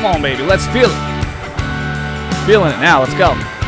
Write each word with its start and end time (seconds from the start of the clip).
Come 0.00 0.14
on, 0.14 0.22
baby. 0.22 0.42
Let's 0.42 0.66
feel 0.68 0.88
it. 0.88 2.46
Feeling 2.46 2.72
it 2.72 2.80
now. 2.80 3.02
Let's 3.02 3.12
go. 3.18 3.59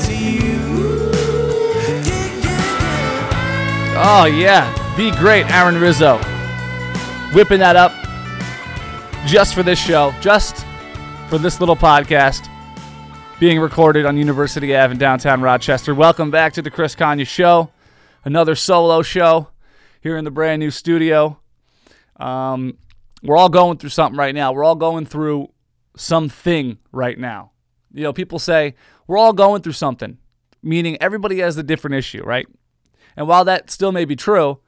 To 0.00 0.12
you. 0.12 1.10
Yeah, 1.74 2.02
yeah, 2.02 2.42
yeah. 3.92 4.22
Oh, 4.22 4.24
yeah. 4.26 4.96
Be 4.96 5.12
great, 5.12 5.48
Aaron 5.50 5.80
Rizzo. 5.80 6.18
Whipping 7.32 7.60
that 7.60 7.76
up 7.76 7.92
just 9.26 9.54
for 9.54 9.62
this 9.62 9.78
show, 9.78 10.12
just 10.20 10.66
for 11.28 11.38
this 11.38 11.60
little 11.60 11.76
podcast 11.76 12.48
being 13.40 13.58
recorded 13.58 14.06
on 14.06 14.16
University 14.16 14.76
Ave 14.76 14.92
in 14.92 14.98
downtown 14.98 15.40
Rochester. 15.40 15.92
Welcome 15.92 16.30
back 16.30 16.52
to 16.52 16.62
the 16.62 16.70
Chris 16.70 16.94
Kanye 16.94 17.26
Show, 17.26 17.70
another 18.24 18.54
solo 18.54 19.02
show 19.02 19.48
here 20.00 20.16
in 20.16 20.24
the 20.24 20.30
brand 20.30 20.60
new 20.60 20.70
studio. 20.70 21.40
Um, 22.16 22.78
we're 23.24 23.36
all 23.36 23.48
going 23.48 23.78
through 23.78 23.90
something 23.90 24.16
right 24.16 24.34
now. 24.34 24.52
We're 24.52 24.62
all 24.62 24.76
going 24.76 25.06
through 25.06 25.48
something 25.96 26.78
right 26.92 27.18
now. 27.18 27.50
You 27.92 28.04
know, 28.04 28.12
people 28.12 28.38
say 28.38 28.76
we're 29.08 29.18
all 29.18 29.32
going 29.32 29.62
through 29.62 29.72
something, 29.72 30.18
meaning 30.62 30.96
everybody 31.00 31.40
has 31.40 31.56
a 31.56 31.64
different 31.64 31.96
issue, 31.96 32.22
right? 32.22 32.46
And 33.16 33.26
while 33.26 33.44
that 33.46 33.68
still 33.68 33.90
may 33.90 34.04
be 34.04 34.14
true, 34.14 34.60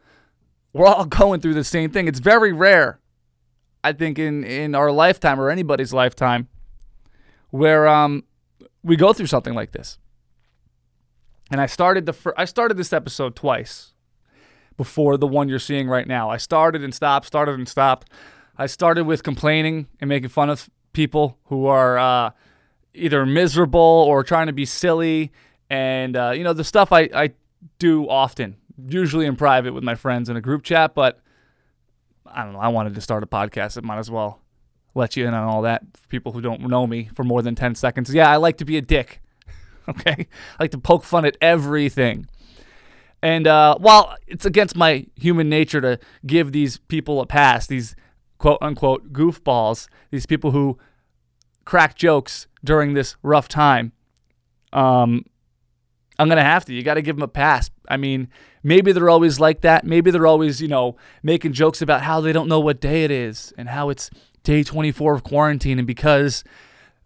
we're 0.72 0.86
all 0.86 1.04
going 1.06 1.40
through 1.40 1.54
the 1.54 1.64
same 1.64 1.90
thing. 1.90 2.08
It's 2.08 2.18
very 2.18 2.52
rare, 2.52 2.98
I 3.84 3.92
think, 3.92 4.18
in 4.18 4.42
in 4.42 4.74
our 4.74 4.90
lifetime 4.90 5.40
or 5.40 5.50
anybody's 5.50 5.92
lifetime, 5.92 6.48
where 7.50 7.86
um 7.86 8.24
we 8.86 8.96
go 8.96 9.12
through 9.12 9.26
something 9.26 9.52
like 9.54 9.72
this. 9.72 9.98
And 11.50 11.60
I 11.60 11.66
started 11.66 12.06
the 12.06 12.12
fir- 12.12 12.34
I 12.36 12.44
started 12.44 12.76
this 12.76 12.92
episode 12.92 13.34
twice 13.34 13.94
before 14.76 15.16
the 15.16 15.26
one 15.26 15.48
you're 15.48 15.58
seeing 15.58 15.88
right 15.88 16.06
now. 16.06 16.30
I 16.30 16.36
started 16.36 16.82
and 16.82 16.94
stopped, 16.94 17.26
started 17.26 17.56
and 17.56 17.68
stopped. 17.68 18.10
I 18.56 18.66
started 18.66 19.04
with 19.04 19.22
complaining 19.22 19.88
and 20.00 20.08
making 20.08 20.28
fun 20.28 20.50
of 20.50 20.70
people 20.92 21.36
who 21.46 21.66
are 21.66 21.98
uh, 21.98 22.30
either 22.94 23.26
miserable 23.26 23.80
or 23.80 24.22
trying 24.22 24.46
to 24.46 24.52
be 24.52 24.64
silly, 24.64 25.32
and 25.68 26.16
uh, 26.16 26.32
you 26.34 26.44
know 26.44 26.52
the 26.52 26.64
stuff 26.64 26.92
I, 26.92 27.08
I 27.12 27.32
do 27.78 28.08
often, 28.08 28.56
usually 28.88 29.26
in 29.26 29.36
private 29.36 29.74
with 29.74 29.84
my 29.84 29.96
friends 29.96 30.28
in 30.28 30.36
a 30.36 30.40
group 30.40 30.62
chat. 30.62 30.94
But 30.94 31.20
I 32.24 32.44
don't 32.44 32.52
know. 32.52 32.60
I 32.60 32.68
wanted 32.68 32.94
to 32.94 33.00
start 33.00 33.22
a 33.24 33.26
podcast. 33.26 33.76
It 33.76 33.84
might 33.84 33.98
as 33.98 34.10
well 34.10 34.40
let 34.96 35.16
you 35.16 35.26
in 35.26 35.34
on 35.34 35.44
all 35.44 35.62
that. 35.62 35.82
For 35.94 36.08
people 36.08 36.32
who 36.32 36.40
don't 36.40 36.62
know 36.62 36.86
me 36.86 37.10
for 37.14 37.24
more 37.24 37.42
than 37.42 37.54
ten 37.54 37.74
seconds, 37.74 38.12
yeah, 38.12 38.30
I 38.30 38.36
like 38.36 38.56
to 38.58 38.64
be 38.64 38.76
a 38.76 38.82
dick. 38.82 39.20
Okay, 39.88 40.26
I 40.58 40.64
like 40.64 40.72
to 40.72 40.78
poke 40.78 41.04
fun 41.04 41.24
at 41.24 41.36
everything. 41.40 42.26
And 43.22 43.46
uh, 43.46 43.78
while 43.78 44.16
it's 44.26 44.44
against 44.44 44.74
my 44.74 45.06
human 45.14 45.48
nature 45.48 45.80
to 45.80 46.00
give 46.26 46.50
these 46.50 46.78
people 46.78 47.20
a 47.20 47.26
pass, 47.26 47.68
these 47.68 47.94
quote 48.38 48.58
unquote 48.60 49.12
goofballs, 49.12 49.86
these 50.10 50.26
people 50.26 50.50
who 50.50 50.76
crack 51.64 51.94
jokes 51.94 52.48
during 52.64 52.94
this 52.94 53.14
rough 53.22 53.46
time, 53.46 53.92
um, 54.72 55.24
I'm 56.18 56.28
gonna 56.28 56.42
have 56.42 56.64
to. 56.64 56.74
You 56.74 56.82
got 56.82 56.94
to 56.94 57.02
give 57.02 57.16
them 57.16 57.22
a 57.22 57.28
pass. 57.28 57.70
I 57.88 57.96
mean, 57.96 58.28
maybe 58.62 58.92
they're 58.92 59.10
always 59.10 59.38
like 59.38 59.60
that. 59.60 59.84
Maybe 59.84 60.10
they're 60.10 60.26
always, 60.26 60.60
you 60.60 60.68
know, 60.68 60.96
making 61.22 61.52
jokes 61.52 61.82
about 61.82 62.02
how 62.02 62.20
they 62.20 62.32
don't 62.32 62.48
know 62.48 62.60
what 62.60 62.80
day 62.80 63.04
it 63.04 63.10
is 63.10 63.52
and 63.58 63.68
how 63.68 63.90
it's 63.90 64.10
day 64.46 64.62
24 64.62 65.14
of 65.14 65.24
quarantine, 65.24 65.78
and 65.78 65.86
because 65.86 66.44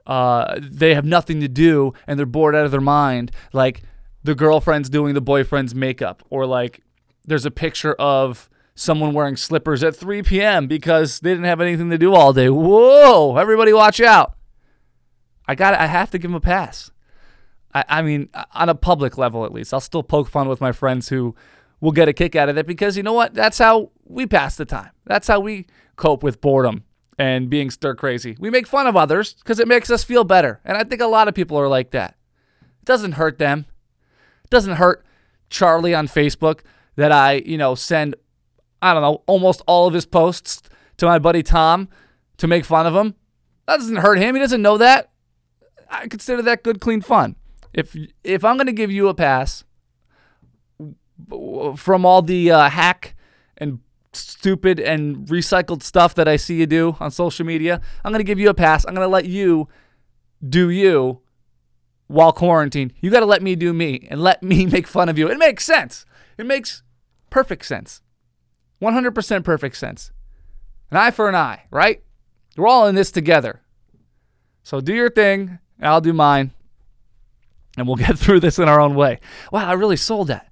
uh, 0.06 0.58
they 0.60 0.94
have 0.94 1.06
nothing 1.06 1.40
to 1.40 1.48
do 1.48 1.94
and 2.06 2.18
they're 2.18 2.26
bored 2.26 2.54
out 2.54 2.66
of 2.66 2.70
their 2.70 2.82
mind, 2.82 3.32
like 3.52 3.82
the 4.22 4.34
girlfriend's 4.34 4.90
doing 4.90 5.14
the 5.14 5.22
boyfriend's 5.22 5.74
makeup, 5.74 6.22
or 6.28 6.46
like 6.46 6.82
there's 7.24 7.46
a 7.46 7.50
picture 7.50 7.94
of 7.94 8.50
someone 8.74 9.14
wearing 9.14 9.36
slippers 9.36 9.82
at 9.82 9.96
3 9.96 10.22
p.m. 10.22 10.66
because 10.66 11.20
they 11.20 11.30
didn't 11.30 11.46
have 11.46 11.62
anything 11.62 11.88
to 11.90 11.98
do 11.98 12.14
all 12.14 12.32
day. 12.34 12.50
Whoa! 12.50 13.36
Everybody, 13.36 13.72
watch 13.72 14.00
out! 14.00 14.36
I 15.48 15.54
got. 15.54 15.74
I 15.74 15.86
have 15.86 16.10
to 16.10 16.18
give 16.18 16.30
them 16.30 16.36
a 16.36 16.40
pass. 16.40 16.90
I, 17.72 17.84
I 17.88 18.02
mean, 18.02 18.28
on 18.54 18.68
a 18.68 18.74
public 18.74 19.16
level 19.16 19.46
at 19.46 19.52
least, 19.52 19.72
I'll 19.72 19.80
still 19.80 20.02
poke 20.02 20.28
fun 20.28 20.46
with 20.46 20.60
my 20.60 20.72
friends 20.72 21.08
who 21.08 21.34
will 21.80 21.92
get 21.92 22.06
a 22.06 22.12
kick 22.12 22.36
out 22.36 22.50
of 22.50 22.58
it 22.58 22.66
because 22.66 22.98
you 22.98 23.02
know 23.02 23.14
what? 23.14 23.32
That's 23.32 23.56
how 23.56 23.92
we 24.04 24.26
pass 24.26 24.56
the 24.56 24.66
time. 24.66 24.90
That's 25.06 25.26
how 25.26 25.40
we 25.40 25.66
cope 25.96 26.22
with 26.22 26.42
boredom 26.42 26.84
and 27.20 27.50
being 27.50 27.68
stir 27.68 27.94
crazy. 27.94 28.34
We 28.40 28.48
make 28.48 28.66
fun 28.66 28.86
of 28.86 28.96
others 28.96 29.34
because 29.34 29.60
it 29.60 29.68
makes 29.68 29.90
us 29.90 30.02
feel 30.02 30.24
better. 30.24 30.58
And 30.64 30.78
I 30.78 30.84
think 30.84 31.02
a 31.02 31.06
lot 31.06 31.28
of 31.28 31.34
people 31.34 31.58
are 31.58 31.68
like 31.68 31.90
that. 31.90 32.16
It 32.80 32.86
doesn't 32.86 33.12
hurt 33.12 33.38
them. 33.38 33.66
It 34.42 34.48
doesn't 34.48 34.76
hurt 34.76 35.04
Charlie 35.50 35.94
on 35.94 36.08
Facebook 36.08 36.60
that 36.96 37.12
I, 37.12 37.42
you 37.44 37.58
know, 37.58 37.74
send, 37.74 38.16
I 38.80 38.94
don't 38.94 39.02
know, 39.02 39.22
almost 39.26 39.60
all 39.66 39.86
of 39.86 39.92
his 39.92 40.06
posts 40.06 40.62
to 40.96 41.04
my 41.04 41.18
buddy 41.18 41.42
Tom 41.42 41.90
to 42.38 42.46
make 42.46 42.64
fun 42.64 42.86
of 42.86 42.96
him. 42.96 43.14
That 43.66 43.76
doesn't 43.76 43.96
hurt 43.96 44.16
him. 44.16 44.34
He 44.34 44.40
doesn't 44.40 44.62
know 44.62 44.78
that. 44.78 45.10
I 45.90 46.08
consider 46.08 46.40
that 46.40 46.62
good, 46.62 46.80
clean 46.80 47.02
fun. 47.02 47.36
If 47.74 47.94
if 48.24 48.44
I'm 48.44 48.56
gonna 48.56 48.72
give 48.72 48.90
you 48.90 49.08
a 49.08 49.14
pass 49.14 49.64
from 51.76 52.06
all 52.06 52.22
the 52.22 52.50
uh, 52.50 52.70
hack 52.70 53.14
and 53.58 53.80
stupid 54.40 54.80
and 54.80 55.26
recycled 55.28 55.82
stuff 55.82 56.14
that 56.14 56.26
I 56.26 56.36
see 56.36 56.54
you 56.54 56.66
do 56.66 56.96
on 56.98 57.10
social 57.10 57.44
media, 57.44 57.82
I'm 58.02 58.10
gonna 58.10 58.24
give 58.24 58.38
you 58.38 58.48
a 58.48 58.54
pass. 58.54 58.86
I'm 58.86 58.94
gonna 58.94 59.06
let 59.06 59.26
you 59.26 59.68
do 60.48 60.70
you 60.70 61.20
while 62.06 62.32
quarantined. 62.32 62.94
You 63.02 63.10
got 63.10 63.20
to 63.20 63.26
let 63.26 63.42
me 63.42 63.54
do 63.54 63.74
me 63.74 64.08
and 64.10 64.22
let 64.22 64.42
me 64.42 64.64
make 64.74 64.86
fun 64.86 65.10
of 65.10 65.18
you. 65.18 65.30
It 65.30 65.38
makes 65.38 65.64
sense. 65.64 66.06
It 66.38 66.46
makes 66.46 66.82
perfect 67.28 67.66
sense. 67.66 68.00
100% 68.80 69.44
perfect 69.44 69.76
sense. 69.76 70.10
An 70.90 70.96
eye 70.96 71.10
for 71.10 71.28
an 71.28 71.36
eye, 71.36 71.64
right? 71.70 72.02
We're 72.56 72.66
all 72.66 72.86
in 72.86 72.94
this 72.94 73.10
together. 73.12 73.60
So 74.62 74.80
do 74.80 74.94
your 74.94 75.10
thing, 75.10 75.58
and 75.78 75.86
I'll 75.86 76.00
do 76.00 76.14
mine, 76.14 76.52
and 77.76 77.86
we'll 77.86 77.96
get 78.06 78.18
through 78.18 78.40
this 78.40 78.58
in 78.58 78.68
our 78.68 78.80
own 78.80 78.94
way. 78.94 79.20
Wow, 79.52 79.68
I 79.68 79.74
really 79.74 79.96
sold 79.96 80.28
that. 80.28 80.50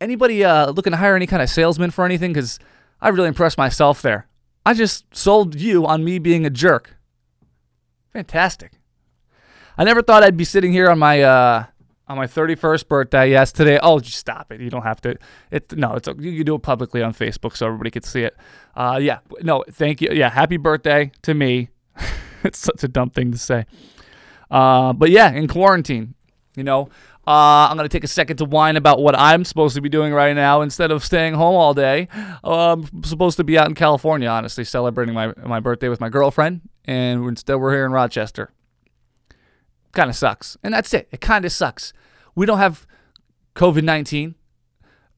Anybody 0.00 0.44
uh, 0.44 0.70
looking 0.70 0.92
to 0.92 0.96
hire 0.96 1.16
any 1.16 1.26
kind 1.26 1.42
of 1.42 1.50
salesman 1.50 1.90
for 1.90 2.06
anything? 2.06 2.32
Because 2.32 2.58
I 3.00 3.08
really 3.08 3.28
impressed 3.28 3.58
myself 3.58 4.02
there. 4.02 4.26
I 4.64 4.74
just 4.74 5.14
sold 5.16 5.54
you 5.54 5.86
on 5.86 6.04
me 6.04 6.18
being 6.18 6.44
a 6.44 6.50
jerk. 6.50 6.96
Fantastic. 8.12 8.72
I 9.78 9.84
never 9.84 10.02
thought 10.02 10.22
I'd 10.22 10.36
be 10.36 10.44
sitting 10.44 10.72
here 10.72 10.90
on 10.90 10.98
my 10.98 11.22
uh, 11.22 11.64
on 12.08 12.18
my 12.18 12.26
31st 12.26 12.88
birthday. 12.88 13.30
Yes, 13.30 13.52
today. 13.52 13.78
Oh, 13.82 14.00
just 14.00 14.18
stop 14.18 14.52
it. 14.52 14.60
You 14.60 14.68
don't 14.68 14.82
have 14.82 15.00
to. 15.02 15.16
It 15.50 15.76
no. 15.76 15.94
It's 15.94 16.08
you 16.08 16.36
can 16.36 16.44
do 16.44 16.54
it 16.56 16.62
publicly 16.62 17.02
on 17.02 17.14
Facebook 17.14 17.56
so 17.56 17.66
everybody 17.66 17.90
can 17.90 18.02
see 18.02 18.22
it. 18.22 18.36
Uh, 18.74 18.98
yeah. 19.00 19.20
No, 19.42 19.64
thank 19.70 20.02
you. 20.02 20.10
Yeah, 20.12 20.28
happy 20.28 20.56
birthday 20.56 21.12
to 21.22 21.34
me. 21.34 21.70
it's 22.44 22.58
such 22.58 22.84
a 22.84 22.88
dumb 22.88 23.10
thing 23.10 23.32
to 23.32 23.38
say. 23.38 23.64
Uh, 24.50 24.92
but 24.92 25.10
yeah, 25.10 25.30
in 25.30 25.46
quarantine, 25.46 26.14
you 26.60 26.64
know, 26.64 26.90
uh, 27.26 27.68
I'm 27.70 27.76
gonna 27.76 27.88
take 27.88 28.04
a 28.04 28.08
second 28.08 28.36
to 28.36 28.44
whine 28.44 28.76
about 28.76 29.00
what 29.00 29.18
I'm 29.18 29.44
supposed 29.44 29.74
to 29.76 29.80
be 29.80 29.88
doing 29.88 30.12
right 30.12 30.34
now 30.36 30.60
instead 30.60 30.90
of 30.90 31.02
staying 31.02 31.34
home 31.34 31.54
all 31.54 31.72
day. 31.72 32.08
Uh, 32.44 32.72
I'm 32.72 33.04
supposed 33.04 33.38
to 33.38 33.44
be 33.44 33.56
out 33.56 33.68
in 33.68 33.74
California, 33.74 34.28
honestly, 34.28 34.64
celebrating 34.64 35.14
my 35.14 35.32
my 35.42 35.60
birthday 35.60 35.88
with 35.88 36.00
my 36.00 36.10
girlfriend, 36.10 36.60
and 36.84 37.26
instead 37.26 37.56
we're 37.56 37.72
here 37.72 37.86
in 37.86 37.92
Rochester 37.92 38.52
kind 39.92 40.10
of 40.10 40.16
sucks. 40.16 40.56
And 40.62 40.72
that's 40.72 40.92
it. 40.94 41.08
It 41.10 41.20
kind 41.20 41.44
of 41.44 41.52
sucks. 41.52 41.92
We 42.34 42.46
don't 42.46 42.58
have 42.58 42.86
COVID 43.54 43.82
19. 43.82 44.34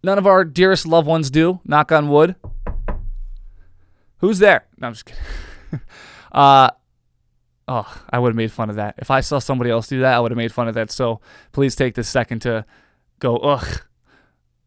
None 0.04 0.18
of 0.18 0.26
our 0.26 0.44
dearest 0.44 0.86
loved 0.86 1.06
ones 1.06 1.30
do, 1.30 1.60
knock 1.64 1.92
on 1.92 2.08
wood. 2.08 2.34
Who's 4.18 4.40
there? 4.40 4.66
No, 4.78 4.88
I'm 4.88 4.94
just 4.94 5.04
kidding. 5.04 5.22
uh, 6.32 6.70
oh, 7.72 8.02
I 8.10 8.18
would 8.18 8.28
have 8.28 8.36
made 8.36 8.52
fun 8.52 8.68
of 8.68 8.76
that. 8.76 8.96
If 8.98 9.10
I 9.10 9.20
saw 9.20 9.38
somebody 9.38 9.70
else 9.70 9.88
do 9.88 10.00
that, 10.00 10.14
I 10.14 10.20
would 10.20 10.30
have 10.30 10.36
made 10.36 10.52
fun 10.52 10.68
of 10.68 10.74
that. 10.74 10.90
So 10.90 11.20
please 11.52 11.74
take 11.74 11.94
this 11.94 12.08
second 12.08 12.40
to 12.40 12.66
go, 13.18 13.36
ugh, 13.38 13.82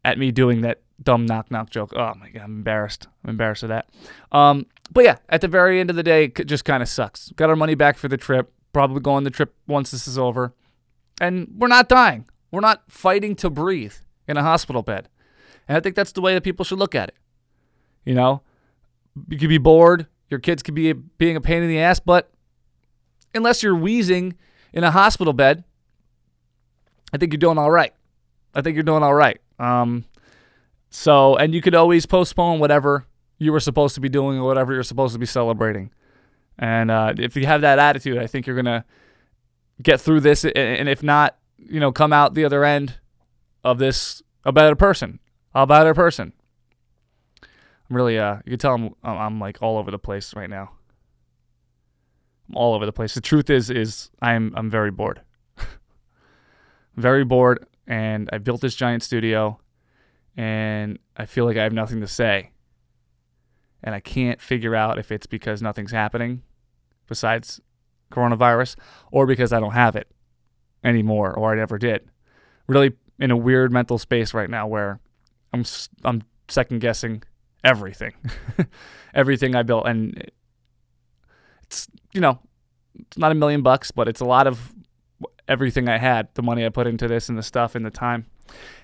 at 0.04 0.18
me 0.18 0.32
doing 0.32 0.62
that 0.62 0.80
dumb 1.00 1.24
knock 1.24 1.50
knock 1.50 1.70
joke. 1.70 1.92
Oh 1.94 2.14
my 2.18 2.30
god, 2.30 2.42
I'm 2.42 2.56
embarrassed. 2.56 3.06
I'm 3.22 3.30
embarrassed 3.30 3.62
of 3.62 3.68
that. 3.68 3.88
Um, 4.32 4.66
but 4.90 5.04
yeah, 5.04 5.16
at 5.28 5.40
the 5.40 5.48
very 5.48 5.78
end 5.78 5.90
of 5.90 5.96
the 5.96 6.02
day, 6.02 6.24
it 6.24 6.46
just 6.46 6.64
kind 6.64 6.82
of 6.82 6.88
sucks. 6.88 7.30
Got 7.36 7.50
our 7.50 7.56
money 7.56 7.74
back 7.74 7.96
for 7.96 8.08
the 8.08 8.16
trip. 8.16 8.52
Probably 8.72 9.00
go 9.00 9.12
on 9.12 9.24
the 9.24 9.30
trip 9.30 9.54
once 9.66 9.90
this 9.90 10.08
is 10.08 10.18
over, 10.18 10.52
and 11.20 11.48
we're 11.56 11.68
not 11.68 11.88
dying. 11.88 12.26
We're 12.50 12.60
not 12.60 12.82
fighting 12.88 13.34
to 13.36 13.50
breathe 13.50 13.94
in 14.28 14.36
a 14.36 14.42
hospital 14.42 14.82
bed. 14.82 15.08
And 15.68 15.76
I 15.76 15.80
think 15.80 15.96
that's 15.96 16.12
the 16.12 16.20
way 16.20 16.34
that 16.34 16.42
people 16.42 16.64
should 16.64 16.78
look 16.78 16.94
at 16.94 17.08
it. 17.08 17.14
You 18.04 18.14
know, 18.14 18.42
you 19.28 19.38
could 19.38 19.48
be 19.48 19.58
bored. 19.58 20.06
Your 20.28 20.40
kids 20.40 20.62
could 20.62 20.74
be 20.74 20.92
being 20.92 21.36
a 21.36 21.40
pain 21.40 21.62
in 21.62 21.68
the 21.68 21.78
ass, 21.78 22.00
but 22.00 22.30
unless 23.36 23.62
you're 23.62 23.76
wheezing 23.76 24.34
in 24.72 24.84
a 24.84 24.90
hospital 24.90 25.32
bed, 25.32 25.64
I 27.12 27.18
think 27.18 27.32
you're 27.32 27.38
doing 27.38 27.58
all 27.58 27.70
right. 27.70 27.92
I 28.54 28.62
think 28.62 28.74
you're 28.74 28.82
doing 28.82 29.02
all 29.02 29.14
right. 29.14 29.40
Um, 29.58 30.04
so, 30.90 31.36
and 31.36 31.54
you 31.54 31.60
could 31.60 31.74
always 31.74 32.06
postpone 32.06 32.58
whatever 32.58 33.06
you 33.38 33.52
were 33.52 33.60
supposed 33.60 33.94
to 33.96 34.00
be 34.00 34.08
doing 34.08 34.38
or 34.38 34.44
whatever 34.44 34.72
you're 34.72 34.82
supposed 34.82 35.12
to 35.12 35.18
be 35.18 35.26
celebrating. 35.26 35.90
And 36.58 36.90
uh, 36.90 37.14
if 37.18 37.36
you 37.36 37.46
have 37.46 37.60
that 37.60 37.78
attitude, 37.78 38.18
I 38.18 38.26
think 38.26 38.46
you're 38.46 38.56
gonna 38.56 38.84
get 39.82 40.00
through 40.00 40.20
this. 40.20 40.44
And 40.44 40.88
if 40.88 41.02
not, 41.02 41.36
you 41.58 41.80
know, 41.80 41.92
come 41.92 42.12
out 42.12 42.34
the 42.34 42.44
other 42.44 42.64
end 42.64 42.94
of 43.62 43.78
this 43.78 44.22
a 44.44 44.52
better 44.52 44.76
person, 44.76 45.18
a 45.54 45.66
better 45.66 45.92
person. 45.92 46.32
I'm 47.42 47.96
really, 47.96 48.18
uh, 48.18 48.36
you 48.44 48.50
can 48.50 48.58
tell 48.58 48.74
I'm, 48.74 48.94
I'm 49.02 49.40
like 49.40 49.58
all 49.60 49.76
over 49.76 49.90
the 49.90 49.98
place 49.98 50.34
right 50.34 50.48
now. 50.48 50.72
All 52.54 52.74
over 52.74 52.86
the 52.86 52.92
place. 52.92 53.14
The 53.14 53.20
truth 53.20 53.50
is, 53.50 53.70
is 53.70 54.10
I'm, 54.22 54.52
I'm 54.56 54.70
very 54.70 54.90
bored. 54.90 55.22
very 56.96 57.24
bored, 57.24 57.66
and 57.86 58.28
I 58.32 58.38
built 58.38 58.60
this 58.60 58.74
giant 58.74 59.02
studio, 59.02 59.60
and 60.36 60.98
I 61.16 61.26
feel 61.26 61.44
like 61.44 61.56
I 61.56 61.62
have 61.62 61.72
nothing 61.72 62.00
to 62.00 62.06
say. 62.06 62.50
And 63.82 63.94
I 63.94 64.00
can't 64.00 64.40
figure 64.40 64.74
out 64.74 64.98
if 64.98 65.12
it's 65.12 65.26
because 65.26 65.62
nothing's 65.62 65.92
happening 65.92 66.42
besides 67.06 67.60
coronavirus 68.10 68.76
or 69.10 69.26
because 69.26 69.52
I 69.52 69.60
don't 69.60 69.72
have 69.72 69.96
it 69.96 70.08
anymore 70.84 71.32
or 71.32 71.52
I 71.52 71.56
never 71.56 71.78
did. 71.78 72.08
Really 72.66 72.92
in 73.18 73.30
a 73.30 73.36
weird 73.36 73.72
mental 73.72 73.98
space 73.98 74.34
right 74.34 74.50
now 74.50 74.66
where 74.66 75.00
I'm 75.52 75.64
I'm 76.04 76.22
second 76.48 76.80
guessing 76.80 77.22
everything. 77.64 78.12
everything 79.14 79.54
I 79.54 79.62
built 79.62 79.86
and 79.86 80.30
it's 81.66 81.88
you 82.12 82.20
know, 82.20 82.38
it's 82.98 83.18
not 83.18 83.32
a 83.32 83.34
million 83.34 83.62
bucks, 83.62 83.90
but 83.90 84.08
it's 84.08 84.20
a 84.20 84.24
lot 84.24 84.46
of 84.46 84.72
everything 85.48 85.88
I 85.88 85.98
had, 85.98 86.28
the 86.34 86.42
money 86.42 86.64
I 86.64 86.70
put 86.70 86.86
into 86.86 87.08
this 87.08 87.28
and 87.28 87.38
the 87.38 87.42
stuff 87.42 87.74
and 87.74 87.84
the 87.84 87.90
time. 87.90 88.26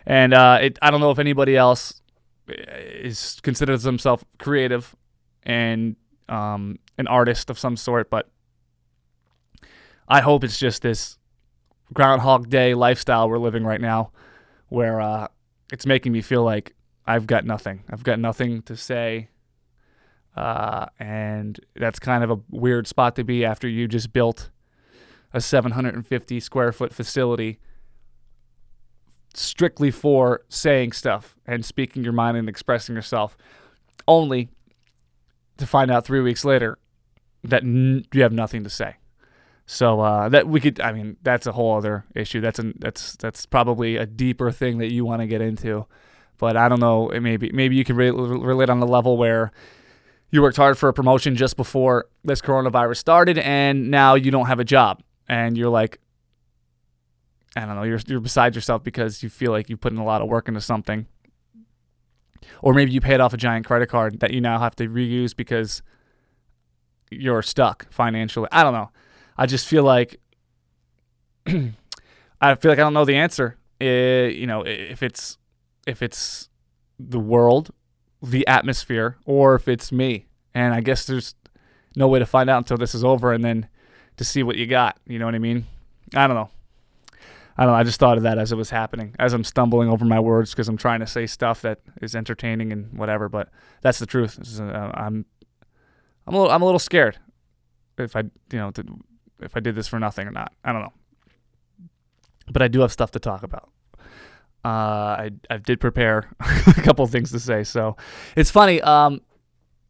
And 0.06 0.34
uh, 0.34 0.58
it, 0.60 0.78
I 0.82 0.90
don't 0.90 1.00
know 1.00 1.10
if 1.10 1.18
anybody 1.18 1.56
else 1.56 2.02
is 2.48 3.38
considers 3.42 3.82
themselves 3.82 4.24
creative 4.38 4.94
and 5.44 5.96
um, 6.28 6.78
an 6.98 7.06
artist 7.06 7.50
of 7.50 7.58
some 7.58 7.76
sort, 7.76 8.10
but 8.10 8.28
I 10.08 10.20
hope 10.20 10.44
it's 10.44 10.58
just 10.58 10.82
this 10.82 11.18
Groundhog 11.92 12.48
Day 12.48 12.74
lifestyle 12.74 13.28
we're 13.28 13.38
living 13.38 13.64
right 13.64 13.80
now, 13.80 14.12
where 14.68 15.00
uh, 15.00 15.28
it's 15.72 15.86
making 15.86 16.12
me 16.12 16.20
feel 16.20 16.42
like 16.42 16.74
I've 17.06 17.26
got 17.26 17.44
nothing. 17.44 17.84
I've 17.90 18.02
got 18.02 18.18
nothing 18.18 18.62
to 18.62 18.76
say. 18.76 19.28
Uh, 20.36 20.86
and 20.98 21.60
that's 21.76 21.98
kind 21.98 22.24
of 22.24 22.30
a 22.30 22.40
weird 22.50 22.86
spot 22.86 23.16
to 23.16 23.24
be 23.24 23.44
after 23.44 23.68
you 23.68 23.86
just 23.86 24.12
built 24.12 24.50
a 25.32 25.40
750 25.40 26.40
square 26.40 26.72
foot 26.72 26.92
facility 26.92 27.58
strictly 29.34 29.90
for 29.90 30.42
saying 30.48 30.92
stuff 30.92 31.36
and 31.46 31.64
speaking 31.64 32.04
your 32.04 32.12
mind 32.12 32.36
and 32.36 32.48
expressing 32.48 32.94
yourself, 32.94 33.36
only 34.06 34.48
to 35.56 35.66
find 35.66 35.90
out 35.90 36.04
three 36.04 36.20
weeks 36.20 36.44
later 36.44 36.78
that 37.44 37.62
n- 37.62 38.04
you 38.12 38.22
have 38.22 38.32
nothing 38.32 38.64
to 38.64 38.70
say. 38.70 38.96
So 39.64 40.00
uh, 40.00 40.28
that 40.30 40.48
we 40.48 40.60
could, 40.60 40.80
I 40.80 40.92
mean, 40.92 41.16
that's 41.22 41.46
a 41.46 41.52
whole 41.52 41.76
other 41.76 42.04
issue. 42.14 42.40
That's 42.40 42.58
an 42.58 42.74
that's 42.78 43.16
that's 43.16 43.46
probably 43.46 43.96
a 43.96 44.06
deeper 44.06 44.50
thing 44.50 44.78
that 44.78 44.92
you 44.92 45.04
want 45.04 45.22
to 45.22 45.26
get 45.26 45.40
into. 45.40 45.86
But 46.36 46.56
I 46.56 46.68
don't 46.68 46.80
know. 46.80 47.08
Maybe 47.08 47.50
maybe 47.52 47.76
you 47.76 47.84
can 47.84 47.96
re- 47.96 48.10
relate 48.10 48.68
on 48.68 48.80
the 48.80 48.86
level 48.86 49.16
where 49.16 49.52
you 50.32 50.40
worked 50.40 50.56
hard 50.56 50.78
for 50.78 50.88
a 50.88 50.94
promotion 50.94 51.36
just 51.36 51.56
before 51.56 52.06
this 52.24 52.40
coronavirus 52.40 52.96
started, 52.96 53.38
and 53.38 53.90
now 53.90 54.14
you 54.14 54.30
don't 54.30 54.46
have 54.46 54.58
a 54.58 54.64
job, 54.64 55.02
and 55.28 55.56
you're 55.56 55.68
like, 55.68 56.00
I 57.54 57.66
don't 57.66 57.76
know, 57.76 57.82
you're 57.82 58.00
you're 58.06 58.18
beside 58.18 58.54
yourself 58.54 58.82
because 58.82 59.22
you 59.22 59.28
feel 59.28 59.52
like 59.52 59.68
you 59.68 59.76
put 59.76 59.92
in 59.92 59.98
a 59.98 60.04
lot 60.04 60.22
of 60.22 60.28
work 60.28 60.48
into 60.48 60.62
something, 60.62 61.06
or 62.62 62.72
maybe 62.72 62.90
you 62.92 63.00
paid 63.00 63.20
off 63.20 63.34
a 63.34 63.36
giant 63.36 63.66
credit 63.66 63.90
card 63.90 64.20
that 64.20 64.32
you 64.32 64.40
now 64.40 64.58
have 64.58 64.74
to 64.76 64.88
reuse 64.88 65.36
because 65.36 65.82
you're 67.10 67.42
stuck 67.42 67.92
financially. 67.92 68.48
I 68.50 68.62
don't 68.62 68.72
know. 68.72 68.90
I 69.36 69.44
just 69.44 69.68
feel 69.68 69.84
like 69.84 70.18
I 71.46 72.54
feel 72.54 72.70
like 72.70 72.78
I 72.78 72.82
don't 72.82 72.94
know 72.94 73.04
the 73.04 73.16
answer. 73.16 73.58
Eh, 73.82 74.28
you 74.28 74.46
know, 74.46 74.62
if 74.62 75.02
it's 75.02 75.36
if 75.86 76.00
it's 76.00 76.48
the 76.98 77.20
world, 77.20 77.70
the 78.22 78.46
atmosphere, 78.46 79.16
or 79.24 79.54
if 79.54 79.68
it's 79.68 79.90
me. 79.90 80.26
And 80.54 80.74
I 80.74 80.80
guess 80.80 81.06
there's 81.06 81.34
no 81.96 82.08
way 82.08 82.18
to 82.18 82.26
find 82.26 82.48
out 82.48 82.58
until 82.58 82.76
this 82.76 82.94
is 82.94 83.04
over 83.04 83.32
and 83.32 83.44
then 83.44 83.68
to 84.16 84.24
see 84.24 84.42
what 84.42 84.56
you 84.56 84.66
got. 84.66 84.98
You 85.06 85.18
know 85.18 85.26
what 85.26 85.34
I 85.34 85.38
mean? 85.38 85.66
I 86.14 86.26
don't 86.26 86.36
know. 86.36 86.50
I 87.56 87.64
don't 87.64 87.72
know. 87.72 87.78
I 87.78 87.82
just 87.82 88.00
thought 88.00 88.16
of 88.16 88.22
that 88.22 88.38
as 88.38 88.50
it 88.50 88.56
was 88.56 88.70
happening, 88.70 89.14
as 89.18 89.34
I'm 89.34 89.44
stumbling 89.44 89.88
over 89.88 90.04
my 90.04 90.20
words 90.20 90.52
because 90.52 90.68
I'm 90.68 90.76
trying 90.76 91.00
to 91.00 91.06
say 91.06 91.26
stuff 91.26 91.62
that 91.62 91.80
is 92.00 92.14
entertaining 92.14 92.72
and 92.72 92.96
whatever. 92.96 93.28
But 93.28 93.50
that's 93.82 93.98
the 93.98 94.06
truth. 94.06 94.38
Is, 94.40 94.60
uh, 94.60 94.90
I'm, 94.94 95.26
I'm 96.26 96.34
a 96.34 96.38
little, 96.38 96.52
I'm 96.52 96.62
a 96.62 96.64
little 96.64 96.78
scared 96.78 97.18
if 97.98 98.16
I, 98.16 98.20
you 98.20 98.58
know, 98.58 98.72
if 99.40 99.56
I 99.56 99.60
did 99.60 99.74
this 99.74 99.88
for 99.88 99.98
nothing 99.98 100.26
or 100.26 100.30
not. 100.30 100.52
I 100.64 100.72
don't 100.72 100.82
know. 100.82 100.92
But 102.50 102.62
I 102.62 102.68
do 102.68 102.80
have 102.80 102.92
stuff 102.92 103.10
to 103.12 103.20
talk 103.20 103.42
about. 103.42 103.68
Uh, 104.64 104.68
I 104.68 105.30
I 105.50 105.58
did 105.58 105.80
prepare 105.80 106.30
a 106.40 106.74
couple 106.82 107.06
things 107.06 107.32
to 107.32 107.40
say. 107.40 107.64
So 107.64 107.96
it's 108.36 108.50
funny. 108.50 108.80
Um, 108.80 109.20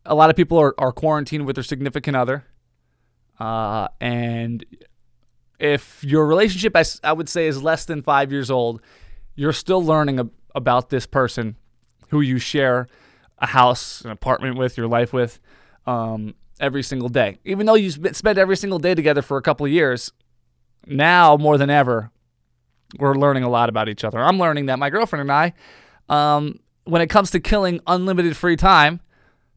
a 0.04 0.14
lot 0.14 0.30
of 0.30 0.36
people 0.36 0.58
are, 0.58 0.74
are 0.78 0.92
quarantined 0.92 1.46
with 1.46 1.56
their 1.56 1.62
significant 1.62 2.16
other. 2.16 2.44
Uh, 3.38 3.88
and 4.00 4.64
if 5.58 6.02
your 6.04 6.26
relationship, 6.26 6.76
I, 6.76 6.84
I 7.04 7.12
would 7.12 7.28
say, 7.28 7.46
is 7.46 7.62
less 7.62 7.84
than 7.84 8.02
five 8.02 8.32
years 8.32 8.50
old, 8.50 8.82
you're 9.34 9.52
still 9.52 9.82
learning 9.82 10.18
ab- 10.18 10.32
about 10.54 10.90
this 10.90 11.06
person 11.06 11.56
who 12.08 12.20
you 12.20 12.38
share 12.38 12.88
a 13.38 13.46
house, 13.46 14.02
an 14.02 14.10
apartment 14.10 14.56
with, 14.56 14.76
your 14.76 14.86
life 14.86 15.12
with, 15.12 15.40
um, 15.86 16.34
every 16.60 16.82
single 16.82 17.08
day. 17.08 17.38
Even 17.44 17.66
though 17.66 17.74
you 17.74 17.90
sp- 17.94 18.14
spend 18.14 18.38
every 18.38 18.56
single 18.56 18.78
day 18.78 18.94
together 18.94 19.22
for 19.22 19.36
a 19.36 19.42
couple 19.42 19.66
years, 19.66 20.12
now 20.86 21.36
more 21.36 21.58
than 21.58 21.70
ever, 21.70 22.10
we're 22.98 23.14
learning 23.14 23.44
a 23.44 23.48
lot 23.48 23.68
about 23.68 23.88
each 23.88 24.04
other. 24.04 24.18
I'm 24.18 24.38
learning 24.38 24.66
that 24.66 24.78
my 24.78 24.90
girlfriend 24.90 25.22
and 25.22 25.32
I, 25.32 25.54
um, 26.08 26.58
when 26.84 27.02
it 27.02 27.08
comes 27.08 27.30
to 27.30 27.40
killing 27.40 27.80
unlimited 27.86 28.36
free 28.36 28.56
time, 28.56 29.00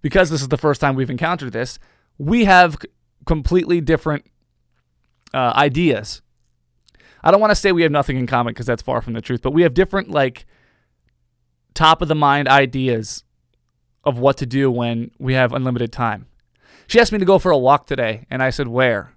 because 0.01 0.29
this 0.29 0.41
is 0.41 0.49
the 0.49 0.57
first 0.57 0.81
time 0.81 0.95
we've 0.95 1.09
encountered 1.09 1.51
this, 1.51 1.79
we 2.17 2.45
have 2.45 2.77
completely 3.25 3.81
different 3.81 4.25
uh, 5.33 5.53
ideas. 5.55 6.21
I 7.23 7.31
don't 7.31 7.41
want 7.41 7.51
to 7.51 7.55
say 7.55 7.71
we 7.71 7.81
have 7.81 7.91
nothing 7.91 8.17
in 8.17 8.27
common 8.27 8.53
because 8.53 8.67
that's 8.67 8.83
far 8.83 9.01
from 9.01 9.13
the 9.13 9.21
truth, 9.21 9.41
but 9.41 9.51
we 9.51 9.63
have 9.63 9.73
different, 9.73 10.11
like, 10.11 10.45
top 11.73 12.01
of 12.01 12.07
the 12.07 12.15
mind 12.15 12.47
ideas 12.47 13.23
of 14.03 14.19
what 14.19 14.37
to 14.37 14.45
do 14.45 14.69
when 14.69 15.09
we 15.17 15.33
have 15.33 15.51
unlimited 15.51 15.91
time. 15.91 16.27
She 16.87 16.99
asked 16.99 17.11
me 17.11 17.17
to 17.17 17.25
go 17.25 17.39
for 17.39 17.51
a 17.51 17.57
walk 17.57 17.87
today, 17.87 18.25
and 18.29 18.43
I 18.43 18.51
said, 18.51 18.67
Where? 18.67 19.13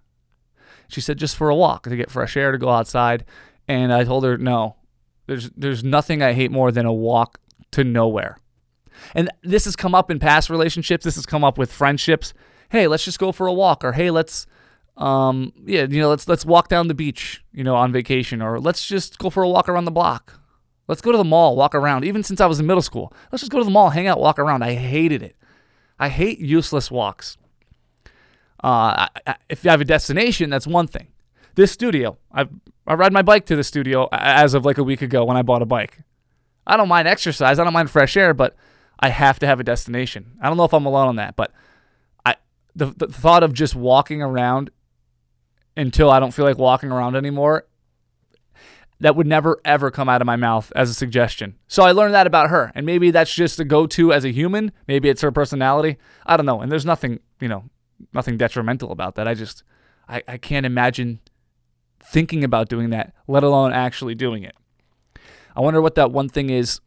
She 0.88 1.02
said, 1.02 1.18
Just 1.18 1.36
for 1.36 1.50
a 1.50 1.54
walk 1.54 1.82
to 1.84 1.96
get 1.96 2.10
fresh 2.10 2.36
air, 2.36 2.50
to 2.50 2.58
go 2.58 2.70
outside. 2.70 3.24
And 3.68 3.92
I 3.92 4.04
told 4.04 4.24
her, 4.24 4.38
No, 4.38 4.76
there's, 5.26 5.50
there's 5.50 5.84
nothing 5.84 6.22
I 6.22 6.32
hate 6.32 6.50
more 6.50 6.72
than 6.72 6.86
a 6.86 6.92
walk 6.92 7.38
to 7.72 7.84
nowhere. 7.84 8.38
And 9.14 9.30
this 9.42 9.66
has 9.66 9.76
come 9.76 9.94
up 9.94 10.10
in 10.10 10.18
past 10.18 10.50
relationships. 10.50 11.04
This 11.04 11.16
has 11.16 11.26
come 11.26 11.44
up 11.44 11.58
with 11.58 11.72
friendships. 11.72 12.34
Hey, 12.70 12.88
let's 12.88 13.04
just 13.04 13.18
go 13.18 13.32
for 13.32 13.46
a 13.46 13.52
walk, 13.52 13.84
or 13.84 13.92
hey, 13.92 14.10
let's, 14.10 14.46
um, 14.96 15.52
yeah, 15.64 15.86
you 15.88 16.00
know, 16.00 16.10
let's 16.10 16.28
let's 16.28 16.44
walk 16.44 16.68
down 16.68 16.88
the 16.88 16.94
beach, 16.94 17.42
you 17.52 17.64
know, 17.64 17.76
on 17.76 17.92
vacation, 17.92 18.42
or 18.42 18.58
let's 18.58 18.86
just 18.86 19.18
go 19.18 19.30
for 19.30 19.42
a 19.42 19.48
walk 19.48 19.68
around 19.68 19.84
the 19.84 19.90
block. 19.90 20.38
Let's 20.86 21.00
go 21.00 21.12
to 21.12 21.18
the 21.18 21.24
mall, 21.24 21.54
walk 21.54 21.74
around. 21.74 22.04
Even 22.04 22.22
since 22.22 22.40
I 22.40 22.46
was 22.46 22.60
in 22.60 22.66
middle 22.66 22.82
school, 22.82 23.12
let's 23.30 23.42
just 23.42 23.52
go 23.52 23.58
to 23.58 23.64
the 23.64 23.70
mall, 23.70 23.90
hang 23.90 24.06
out, 24.06 24.20
walk 24.20 24.38
around. 24.38 24.62
I 24.62 24.74
hated 24.74 25.22
it. 25.22 25.36
I 25.98 26.08
hate 26.08 26.38
useless 26.38 26.90
walks. 26.90 27.36
Uh, 28.62 29.06
I, 29.06 29.08
I, 29.26 29.36
if 29.48 29.64
you 29.64 29.70
have 29.70 29.80
a 29.80 29.84
destination, 29.84 30.50
that's 30.50 30.66
one 30.66 30.86
thing. 30.86 31.08
This 31.58 31.72
studio, 31.72 32.18
I 32.30 32.46
I 32.86 32.94
ride 32.94 33.12
my 33.12 33.22
bike 33.22 33.46
to 33.46 33.56
the 33.56 33.64
studio 33.64 34.08
as 34.12 34.54
of 34.54 34.64
like 34.64 34.78
a 34.78 34.84
week 34.84 35.02
ago 35.02 35.24
when 35.24 35.36
I 35.36 35.42
bought 35.42 35.60
a 35.60 35.66
bike. 35.66 36.02
I 36.64 36.76
don't 36.76 36.86
mind 36.86 37.08
exercise. 37.08 37.58
I 37.58 37.64
don't 37.64 37.72
mind 37.72 37.90
fresh 37.90 38.16
air, 38.16 38.32
but 38.32 38.54
I 39.00 39.08
have 39.08 39.40
to 39.40 39.46
have 39.48 39.58
a 39.58 39.64
destination. 39.64 40.38
I 40.40 40.46
don't 40.46 40.56
know 40.56 40.62
if 40.62 40.72
I'm 40.72 40.86
alone 40.86 41.08
on 41.08 41.16
that, 41.16 41.34
but 41.34 41.52
I 42.24 42.36
the, 42.76 42.94
the 42.96 43.08
thought 43.08 43.42
of 43.42 43.54
just 43.54 43.74
walking 43.74 44.22
around 44.22 44.70
until 45.76 46.12
I 46.12 46.20
don't 46.20 46.30
feel 46.30 46.44
like 46.44 46.58
walking 46.58 46.92
around 46.92 47.16
anymore. 47.16 47.66
that 49.00 49.16
would 49.16 49.26
never 49.26 49.60
ever 49.64 49.90
come 49.90 50.08
out 50.08 50.22
of 50.22 50.26
my 50.26 50.36
mouth 50.36 50.72
as 50.76 50.88
a 50.88 50.94
suggestion. 50.94 51.56
So 51.66 51.82
I 51.82 51.90
learned 51.90 52.14
that 52.14 52.28
about 52.28 52.50
her. 52.50 52.70
And 52.76 52.86
maybe 52.86 53.10
that's 53.10 53.34
just 53.34 53.58
a 53.58 53.64
go 53.64 53.88
to 53.88 54.12
as 54.12 54.24
a 54.24 54.30
human. 54.30 54.70
Maybe 54.86 55.08
it's 55.08 55.22
her 55.22 55.32
personality. 55.32 55.96
I 56.24 56.36
don't 56.36 56.46
know. 56.46 56.60
And 56.60 56.70
there's 56.70 56.86
nothing, 56.86 57.18
you 57.40 57.48
know, 57.48 57.64
nothing 58.14 58.36
detrimental 58.36 58.92
about 58.92 59.16
that. 59.16 59.26
I 59.26 59.34
just, 59.34 59.64
I, 60.08 60.22
I 60.28 60.38
can't 60.38 60.64
imagine 60.64 61.18
thinking 62.02 62.44
about 62.44 62.68
doing 62.68 62.90
that, 62.90 63.12
let 63.26 63.42
alone 63.42 63.72
actually 63.72 64.14
doing 64.14 64.42
it. 64.42 64.54
I 65.56 65.60
wonder 65.60 65.80
what 65.82 65.94
that 65.96 66.12
one 66.12 66.28
thing 66.28 66.50
is 66.50 66.80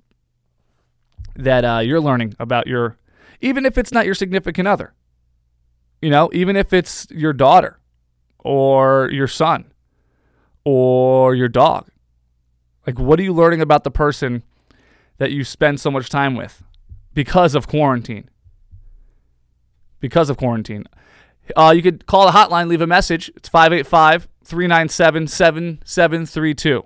that 1.35 1.65
uh, 1.65 1.79
you're 1.79 1.99
learning 1.99 2.35
about 2.39 2.67
your, 2.67 2.97
even 3.41 3.65
if 3.65 3.77
it's 3.77 3.91
not 3.91 4.05
your 4.05 4.15
significant 4.15 4.67
other, 4.67 4.93
you 6.01 6.09
know, 6.09 6.29
even 6.33 6.55
if 6.55 6.73
it's 6.73 7.07
your 7.11 7.33
daughter 7.33 7.79
or 8.39 9.09
your 9.11 9.27
son 9.27 9.71
or 10.63 11.35
your 11.35 11.49
dog. 11.49 11.89
Like, 12.87 12.97
what 12.97 13.19
are 13.19 13.23
you 13.23 13.33
learning 13.33 13.61
about 13.61 13.83
the 13.83 13.91
person 13.91 14.43
that 15.17 15.31
you 15.31 15.43
spend 15.43 15.79
so 15.79 15.91
much 15.91 16.09
time 16.09 16.35
with 16.35 16.63
because 17.13 17.53
of 17.53 17.67
quarantine? 17.67 18.29
Because 19.99 20.29
of 20.29 20.37
quarantine. 20.37 20.85
Uh, 21.55 21.73
you 21.75 21.83
could 21.83 22.05
call 22.07 22.25
the 22.25 22.31
hotline, 22.31 22.67
leave 22.67 22.81
a 22.81 22.87
message. 22.87 23.29
It's 23.35 23.49
585 23.49 24.27
397 24.51 25.27
7732. 25.27 26.83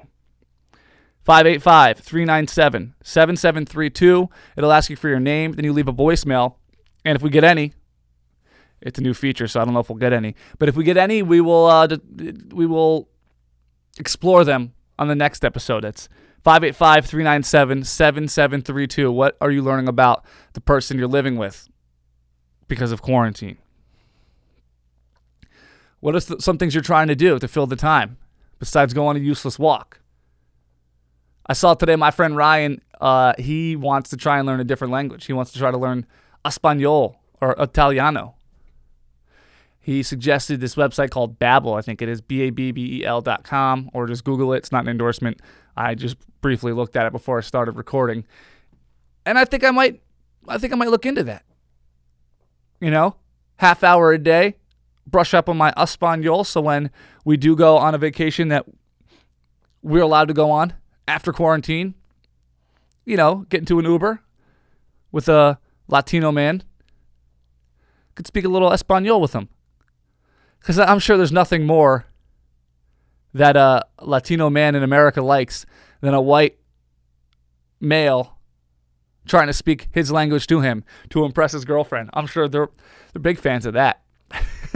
585 1.24 1.98
397 1.98 2.94
7732. 3.04 4.30
It'll 4.56 4.72
ask 4.72 4.92
you 4.92 4.96
for 4.96 5.10
your 5.10 5.20
name, 5.20 5.54
then 5.54 5.66
you 5.66 5.74
leave 5.74 5.88
a 5.88 5.94
voicemail. 5.94 6.58
And 7.04 7.16
if 7.16 7.24
we 7.24 7.32
get 7.32 7.44
any, 7.44 7.74
it's 8.82 9.00
a 9.00 9.02
new 9.02 9.16
feature, 9.16 9.48
so 9.48 9.60
I 9.60 9.66
don't 9.66 9.74
know 9.74 9.80
if 9.80 9.90
we'll 9.90 9.98
get 9.98 10.14
any. 10.14 10.36
But 10.60 10.70
if 10.70 10.76
we 10.76 10.84
get 10.84 10.96
any, 10.96 11.24
we 11.24 11.42
will 11.42 11.66
uh, 11.66 11.88
we 12.54 12.68
will 12.68 13.10
explore 13.98 14.44
them 14.44 14.74
on 15.00 15.08
the 15.08 15.16
next 15.16 15.44
episode. 15.44 15.84
It's 15.84 16.08
585 16.44 17.08
397 17.08 17.84
7732. 17.84 19.12
What 19.12 19.38
are 19.42 19.50
you 19.50 19.64
learning 19.64 19.88
about 19.88 20.24
the 20.54 20.62
person 20.62 21.00
you're 21.00 21.08
living 21.08 21.36
with 21.38 21.68
because 22.68 22.92
of 22.92 23.02
quarantine? 23.02 23.58
What 26.06 26.14
are 26.14 26.20
some 26.20 26.60
things 26.60 26.76
you're 26.76 26.84
trying 26.84 27.08
to 27.08 27.16
do 27.16 27.40
to 27.40 27.48
fill 27.48 27.66
the 27.66 27.76
time 27.76 28.18
besides 28.60 28.94
go 28.94 29.08
on 29.08 29.16
a 29.16 29.20
useless 29.20 29.58
walk? 29.58 30.02
I 31.48 31.54
saw 31.54 31.74
today 31.74 31.96
my 31.96 32.12
friend 32.12 32.38
Ryan, 32.38 32.80
uh, 33.02 33.34
he 33.40 33.76
wants 33.76 34.12
to 34.12 34.18
try 34.18 34.38
and 34.38 34.46
learn 34.46 34.60
a 34.60 34.64
different 34.64 34.94
language. 34.94 35.26
He 35.26 35.34
wants 35.34 35.52
to 35.54 35.58
try 35.58 35.72
to 35.72 35.80
learn 35.80 36.06
Espanol 36.46 37.20
or 37.42 37.56
Italiano. 37.58 38.36
He 39.80 40.04
suggested 40.04 40.62
this 40.62 40.76
website 40.76 41.10
called 41.10 41.40
Babbel. 41.40 41.76
I 41.76 41.82
think 41.82 42.04
it 42.04 42.10
is 42.10 42.22
B 42.22 42.42
A 42.42 42.50
B 42.52 42.72
B 42.72 43.00
E 43.00 43.04
L 43.04 43.22
dot 43.22 43.44
com, 43.44 43.90
or 43.92 44.06
just 44.06 44.24
Google 44.24 44.54
it. 44.54 44.58
It's 44.58 44.72
not 44.72 44.84
an 44.84 44.90
endorsement. 44.90 45.42
I 45.76 45.96
just 45.96 46.18
briefly 46.40 46.72
looked 46.72 46.96
at 46.96 47.08
it 47.08 47.14
before 47.14 47.40
I 47.40 47.42
started 47.42 47.78
recording, 47.78 48.28
and 49.26 49.40
I 49.40 49.46
think 49.46 49.64
I 49.64 49.72
might, 49.72 50.04
I 50.48 50.60
think 50.60 50.72
I 50.72 50.76
might 50.76 50.90
look 50.90 51.08
into 51.08 51.24
that. 51.24 51.44
You 52.80 52.92
know, 52.92 53.16
half 53.56 53.84
hour 53.84 54.14
a 54.14 54.20
day, 54.20 54.58
brush 55.08 55.34
up 55.34 55.50
on 55.50 55.58
my 55.58 55.74
Espanol, 55.78 56.44
so 56.44 56.62
when 56.62 56.90
we 57.24 57.38
do 57.38 57.56
go 57.56 57.78
on 57.78 57.96
a 57.96 57.98
vacation 57.98 58.48
that 58.50 58.66
we're 59.82 60.04
allowed 60.04 60.28
to 60.28 60.34
go 60.34 60.50
on 60.52 60.74
after 61.08 61.32
quarantine, 61.32 61.94
you 63.06 63.18
know, 63.18 63.46
get 63.50 63.60
into 63.60 63.80
an 63.80 63.86
Uber 63.86 64.22
with 65.12 65.30
a 65.30 65.60
Latino 65.88 66.32
man, 66.32 66.64
could 68.16 68.26
speak 68.26 68.46
a 68.46 68.50
little 68.50 68.72
Espanol 68.72 69.22
with 69.22 69.34
him. 69.34 69.50
Because 70.60 70.80
I'm 70.80 71.00
sure 71.00 71.18
there's 71.18 71.32
nothing 71.32 71.66
more 71.66 72.06
that 73.34 73.56
a 73.56 73.86
Latino 74.02 74.50
man 74.50 74.74
in 74.76 74.82
America 74.82 75.22
likes 75.22 75.66
than 76.02 76.14
a 76.14 76.22
white 76.22 76.58
male 77.80 78.40
trying 79.28 79.48
to 79.48 79.54
speak 79.54 79.90
his 79.92 80.12
language 80.12 80.48
to 80.48 80.62
him 80.62 80.84
to 81.10 81.26
impress 81.26 81.52
his 81.52 81.66
girlfriend. 81.66 82.10
I'm 82.14 82.28
sure 82.28 82.48
they're 82.48 82.70
they're 83.14 83.22
big 83.22 83.40
fans 83.40 83.66
of 83.66 83.74
that. 83.74 84.02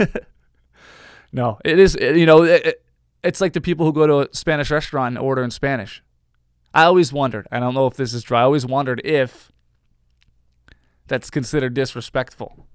no, 1.32 1.58
it 1.64 1.78
is 1.78 1.96
you 2.00 2.26
know 2.26 2.42
it, 2.44 2.66
it- 2.66 2.82
it's 3.22 3.38
like 3.42 3.52
the 3.52 3.60
people 3.60 3.84
who 3.84 3.92
go 3.92 4.06
to 4.06 4.20
a 4.20 4.34
Spanish 4.34 4.70
restaurant 4.70 5.14
and 5.14 5.18
order 5.22 5.42
in 5.42 5.50
Spanish. 5.50 6.02
I 6.72 6.84
always 6.84 7.12
wondered. 7.12 7.46
I 7.52 7.60
don't 7.60 7.74
know 7.74 7.86
if 7.86 7.92
this 7.94 8.14
is 8.14 8.22
true. 8.22 8.34
I 8.38 8.42
always 8.44 8.64
wondered 8.64 9.02
if 9.04 9.52
that's 11.06 11.28
considered 11.28 11.74
disrespectful. 11.74 12.66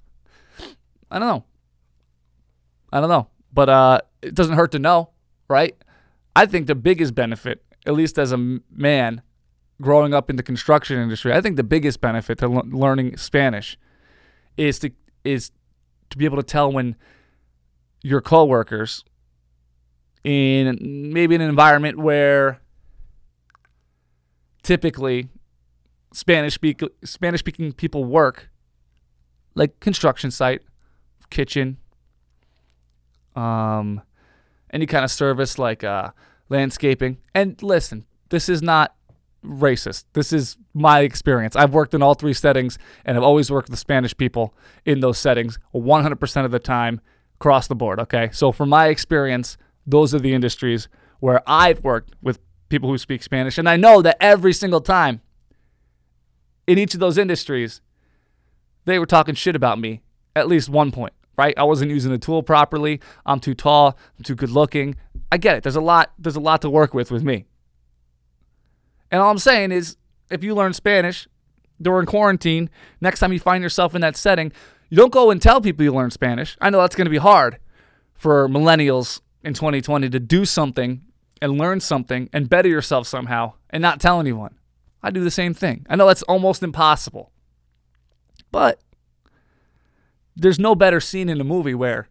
I 1.10 1.18
don't 1.18 1.28
know. 1.28 1.44
I 2.94 3.00
don't 3.00 3.10
know. 3.10 3.28
But 3.52 3.70
uh, 3.70 4.02
it 4.22 4.36
doesn't 4.36 4.54
hurt 4.56 4.72
to 4.74 4.80
know, 4.80 5.10
right? 5.48 5.76
I 6.36 6.46
think 6.46 6.68
the 6.68 6.76
biggest 6.76 7.16
benefit, 7.16 7.64
at 7.88 7.94
least 7.96 8.20
as 8.20 8.32
a 8.32 8.38
man 8.70 9.24
growing 9.82 10.14
up 10.14 10.30
in 10.30 10.36
the 10.36 10.44
construction 10.44 11.00
industry, 11.00 11.34
I 11.34 11.42
think 11.42 11.56
the 11.56 11.64
biggest 11.64 12.02
benefit 12.02 12.38
to 12.40 12.46
l- 12.46 12.64
learning 12.70 13.18
Spanish 13.18 13.78
is 14.58 14.78
to 14.80 14.92
is 15.24 15.50
to 16.12 16.18
be 16.20 16.26
able 16.26 16.38
to 16.38 16.44
tell 16.44 16.72
when 16.72 16.96
your 18.06 18.22
coworkers 18.22 19.04
in 20.24 20.78
maybe 21.12 21.34
an 21.34 21.42
environment 21.42 21.98
where 21.98 22.62
typically 24.62 25.28
Spanish 26.14 26.54
speak 26.54 26.84
Spanish 27.04 27.40
speaking 27.40 27.74
people 27.74 28.06
work, 28.06 28.52
like 29.56 29.80
construction 29.80 30.30
site, 30.30 30.62
kitchen, 31.32 31.78
um, 33.36 34.04
any 34.72 34.86
kind 34.86 35.04
of 35.04 35.10
service 35.10 35.58
like 35.58 35.84
uh, 35.84 36.12
landscaping. 36.48 37.18
And 37.34 37.62
listen, 37.64 38.06
this 38.30 38.50
is 38.50 38.62
not 38.62 38.96
racist. 39.44 40.04
This 40.14 40.32
is 40.32 40.58
my 40.76 41.00
experience. 41.00 41.56
I've 41.56 41.74
worked 41.74 41.96
in 41.96 42.04
all 42.04 42.14
three 42.14 42.34
settings, 42.34 42.78
and 43.04 43.18
I've 43.18 43.24
always 43.24 43.50
worked 43.50 43.72
with 43.72 43.80
Spanish 43.80 44.16
people 44.16 44.54
in 44.86 45.00
those 45.00 45.18
settings 45.18 45.58
100% 45.74 46.46
of 46.46 46.52
the 46.52 46.60
time 46.60 47.02
across 47.40 47.68
the 47.68 47.76
board. 47.76 48.00
Okay, 48.00 48.30
so 48.32 48.52
from 48.52 48.70
my 48.70 48.88
experience, 48.88 49.58
those 49.86 50.14
are 50.14 50.20
the 50.20 50.34
industries 50.34 50.88
where 51.20 51.42
I've 51.48 51.84
worked 51.84 52.14
with 52.22 52.40
people 52.70 52.90
who 52.90 52.98
speak 52.98 53.24
Spanish, 53.24 53.58
and 53.58 53.70
I 53.70 53.78
know 53.78 54.02
that 54.02 54.18
every 54.20 54.54
single 54.54 54.82
time 54.82 55.22
in 56.68 56.78
each 56.78 56.94
of 56.94 57.00
those 57.00 57.18
industries, 57.18 57.82
they 58.86 59.00
were 59.00 59.06
talking 59.06 59.36
shit 59.36 59.56
about 59.56 59.80
me 59.80 60.02
at 60.36 60.48
least 60.48 60.70
one 60.70 60.92
point, 60.92 61.14
right? 61.38 61.54
I 61.58 61.64
wasn't 61.64 61.92
using 61.92 62.12
the 62.12 62.18
tool 62.18 62.44
properly. 62.44 63.00
I'm 63.26 63.40
too 63.40 63.54
tall. 63.54 63.98
I'm 64.18 64.24
too 64.24 64.36
good 64.36 64.50
looking. 64.50 64.96
I 65.32 65.38
get 65.38 65.56
it. 65.56 65.64
There's 65.64 65.76
a 65.76 65.82
lot. 65.82 66.12
There's 66.20 66.36
a 66.36 66.42
lot 66.42 66.62
to 66.62 66.70
work 66.70 66.94
with 66.94 67.12
with 67.12 67.24
me. 67.24 67.46
And 69.12 69.22
all 69.22 69.32
I'm 69.32 69.38
saying 69.38 69.72
is, 69.72 69.98
if 70.30 70.44
you 70.44 70.56
learn 70.56 70.74
Spanish 70.74 71.28
during 71.82 72.06
quarantine, 72.06 72.70
next 73.02 73.20
time 73.20 73.32
you 73.32 73.40
find 73.40 73.64
yourself 73.64 73.96
in 73.96 74.02
that 74.02 74.18
setting, 74.18 74.52
you 74.90 74.98
don't 74.98 75.12
go 75.12 75.32
and 75.32 75.42
tell 75.42 75.62
people 75.62 75.84
you 75.84 75.94
learn 75.94 76.12
Spanish. 76.12 76.58
I 76.62 76.70
know 76.70 76.82
that's 76.82 76.96
going 76.96 77.06
to 77.06 77.12
be 77.12 77.18
hard 77.18 77.60
for 78.14 78.48
millennials 78.48 79.22
in 79.44 79.54
2020 79.54 80.10
to 80.10 80.20
do 80.20 80.46
something 80.46 81.02
and 81.42 81.58
learn 81.58 81.80
something 81.80 82.30
and 82.34 82.50
better 82.50 82.70
yourself 82.70 83.08
somehow 83.08 83.54
and 83.70 83.82
not 83.82 84.00
tell 84.00 84.20
anyone. 84.20 84.58
I 85.04 85.12
do 85.12 85.24
the 85.24 85.32
same 85.32 85.54
thing. 85.54 85.86
I 85.90 85.96
know 85.96 86.08
that's 86.08 86.24
almost 86.24 86.64
impossible. 86.64 87.32
But 88.52 88.80
there's 90.36 90.60
no 90.60 90.76
better 90.76 91.00
scene 91.00 91.30
in 91.30 91.40
a 91.40 91.44
movie 91.44 91.76
where 91.76 92.08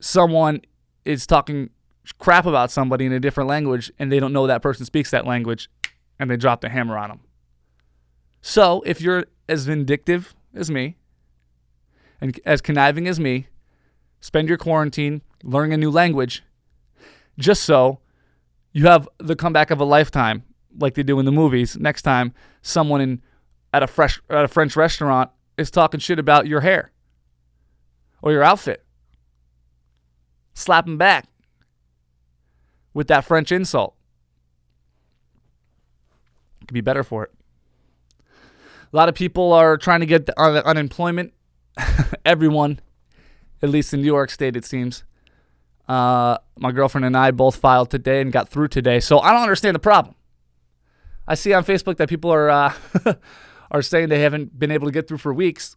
someone 0.00 0.62
is 1.04 1.26
talking 1.26 1.70
crap 2.18 2.46
about 2.46 2.70
somebody 2.70 3.06
in 3.06 3.12
a 3.12 3.20
different 3.20 3.48
language 3.48 3.92
and 3.98 4.10
they 4.10 4.20
don't 4.20 4.32
know 4.32 4.46
that 4.46 4.62
person 4.62 4.84
speaks 4.84 5.10
that 5.10 5.26
language 5.26 5.68
and 6.18 6.30
they 6.30 6.36
drop 6.36 6.60
the 6.60 6.68
hammer 6.68 6.96
on 6.96 7.08
them. 7.08 7.20
So 8.40 8.82
if 8.86 9.00
you're 9.00 9.26
as 9.48 9.66
vindictive 9.66 10.34
as 10.54 10.70
me 10.70 10.96
and 12.20 12.38
as 12.44 12.60
conniving 12.60 13.06
as 13.08 13.20
me, 13.20 13.46
spend 14.20 14.48
your 14.48 14.58
quarantine 14.58 15.22
learning 15.42 15.72
a 15.72 15.76
new 15.76 15.90
language 15.90 16.42
just 17.38 17.62
so 17.62 18.00
you 18.72 18.86
have 18.86 19.08
the 19.18 19.36
comeback 19.36 19.70
of 19.70 19.80
a 19.80 19.84
lifetime 19.84 20.42
like 20.78 20.94
they 20.94 21.02
do 21.02 21.18
in 21.18 21.24
the 21.24 21.32
movies 21.32 21.76
next 21.76 22.02
time 22.02 22.32
someone 22.62 23.00
in 23.00 23.22
at 23.72 23.82
a 23.82 23.86
fresh 23.86 24.20
at 24.30 24.44
a 24.44 24.48
French 24.48 24.76
restaurant 24.76 25.30
is 25.56 25.70
talking 25.70 26.00
shit 26.00 26.18
about 26.18 26.46
your 26.46 26.60
hair 26.60 26.92
or 28.22 28.32
your 28.32 28.42
outfit. 28.42 28.84
Slap 30.54 30.86
him 30.86 30.96
back 30.96 31.28
with 32.94 33.08
that 33.08 33.24
French 33.24 33.52
insult. 33.52 33.94
It 36.62 36.68
Could 36.68 36.74
be 36.74 36.80
better 36.80 37.04
for 37.04 37.24
it. 37.24 37.32
A 38.92 38.96
lot 38.96 39.08
of 39.08 39.14
people 39.14 39.52
are 39.52 39.76
trying 39.76 40.00
to 40.00 40.06
get 40.06 40.26
the 40.26 40.66
unemployment. 40.66 41.34
Everyone, 42.24 42.80
at 43.62 43.68
least 43.68 43.92
in 43.92 44.00
New 44.00 44.06
York 44.06 44.30
State, 44.30 44.56
it 44.56 44.64
seems. 44.64 45.04
Uh, 45.88 46.38
my 46.58 46.72
girlfriend 46.72 47.04
and 47.04 47.16
I 47.16 47.30
both 47.30 47.56
filed 47.56 47.90
today 47.90 48.20
and 48.20 48.32
got 48.32 48.48
through 48.48 48.68
today, 48.68 49.00
so 49.00 49.20
I 49.20 49.32
don't 49.32 49.42
understand 49.42 49.74
the 49.74 49.80
problem. 49.80 50.14
I 51.28 51.34
see 51.34 51.52
on 51.52 51.64
Facebook 51.64 51.96
that 51.98 52.08
people 52.08 52.32
are 52.32 52.50
uh, 52.50 52.72
are 53.70 53.82
saying 53.82 54.08
they 54.08 54.20
haven't 54.20 54.58
been 54.58 54.70
able 54.70 54.86
to 54.86 54.92
get 54.92 55.06
through 55.06 55.18
for 55.18 55.32
weeks, 55.32 55.76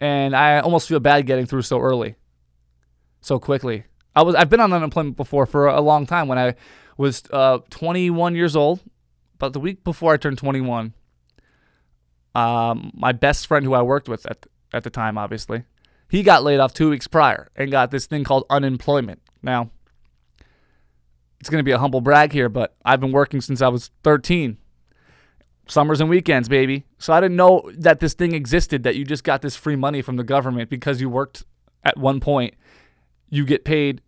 and 0.00 0.34
I 0.34 0.60
almost 0.60 0.88
feel 0.88 1.00
bad 1.00 1.26
getting 1.26 1.46
through 1.46 1.62
so 1.62 1.80
early, 1.80 2.16
so 3.20 3.38
quickly. 3.38 3.84
I 4.16 4.22
was 4.22 4.34
I've 4.34 4.50
been 4.50 4.60
on 4.60 4.72
unemployment 4.72 5.16
before 5.16 5.46
for 5.46 5.66
a 5.66 5.80
long 5.80 6.06
time 6.06 6.28
when 6.28 6.38
I 6.38 6.54
was 6.96 7.22
uh, 7.32 7.58
21 7.70 8.34
years 8.34 8.56
old. 8.56 8.80
About 9.34 9.52
the 9.52 9.60
week 9.60 9.84
before 9.84 10.12
I 10.12 10.16
turned 10.16 10.36
21, 10.36 10.92
um, 12.34 12.90
my 12.92 13.12
best 13.12 13.46
friend 13.46 13.64
who 13.64 13.72
I 13.72 13.82
worked 13.82 14.08
with 14.08 14.26
at 14.26 14.46
at 14.72 14.84
the 14.84 14.90
time, 14.90 15.18
obviously, 15.18 15.64
he 16.08 16.22
got 16.22 16.42
laid 16.42 16.60
off 16.60 16.72
two 16.72 16.90
weeks 16.90 17.06
prior 17.06 17.50
and 17.56 17.70
got 17.70 17.90
this 17.90 18.06
thing 18.06 18.24
called 18.24 18.44
unemployment. 18.50 19.20
Now, 19.42 19.70
it's 21.40 21.50
going 21.50 21.60
to 21.60 21.64
be 21.64 21.72
a 21.72 21.78
humble 21.78 22.00
brag 22.00 22.32
here, 22.32 22.48
but 22.48 22.74
I've 22.84 23.00
been 23.00 23.12
working 23.12 23.40
since 23.40 23.62
I 23.62 23.68
was 23.68 23.90
13. 24.02 24.58
Summers 25.68 26.00
and 26.00 26.08
weekends, 26.08 26.48
baby. 26.48 26.86
So 26.98 27.12
I 27.12 27.20
didn't 27.20 27.36
know 27.36 27.70
that 27.74 28.00
this 28.00 28.14
thing 28.14 28.32
existed, 28.32 28.84
that 28.84 28.96
you 28.96 29.04
just 29.04 29.22
got 29.22 29.42
this 29.42 29.54
free 29.54 29.76
money 29.76 30.00
from 30.00 30.16
the 30.16 30.24
government 30.24 30.70
because 30.70 31.00
you 31.00 31.10
worked 31.10 31.44
at 31.84 31.98
one 31.98 32.20
point. 32.20 32.54
You 33.28 33.44
get 33.44 33.64
paid 33.64 34.00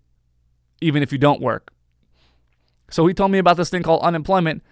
even 0.81 1.03
if 1.03 1.13
you 1.13 1.19
don't 1.19 1.41
work. 1.41 1.73
So 2.91 3.07
he 3.07 3.15
told 3.15 3.31
me 3.31 3.39
about 3.39 3.57
this 3.59 3.71
thing 3.71 3.83
called 3.83 4.03
unemployment 4.03 4.63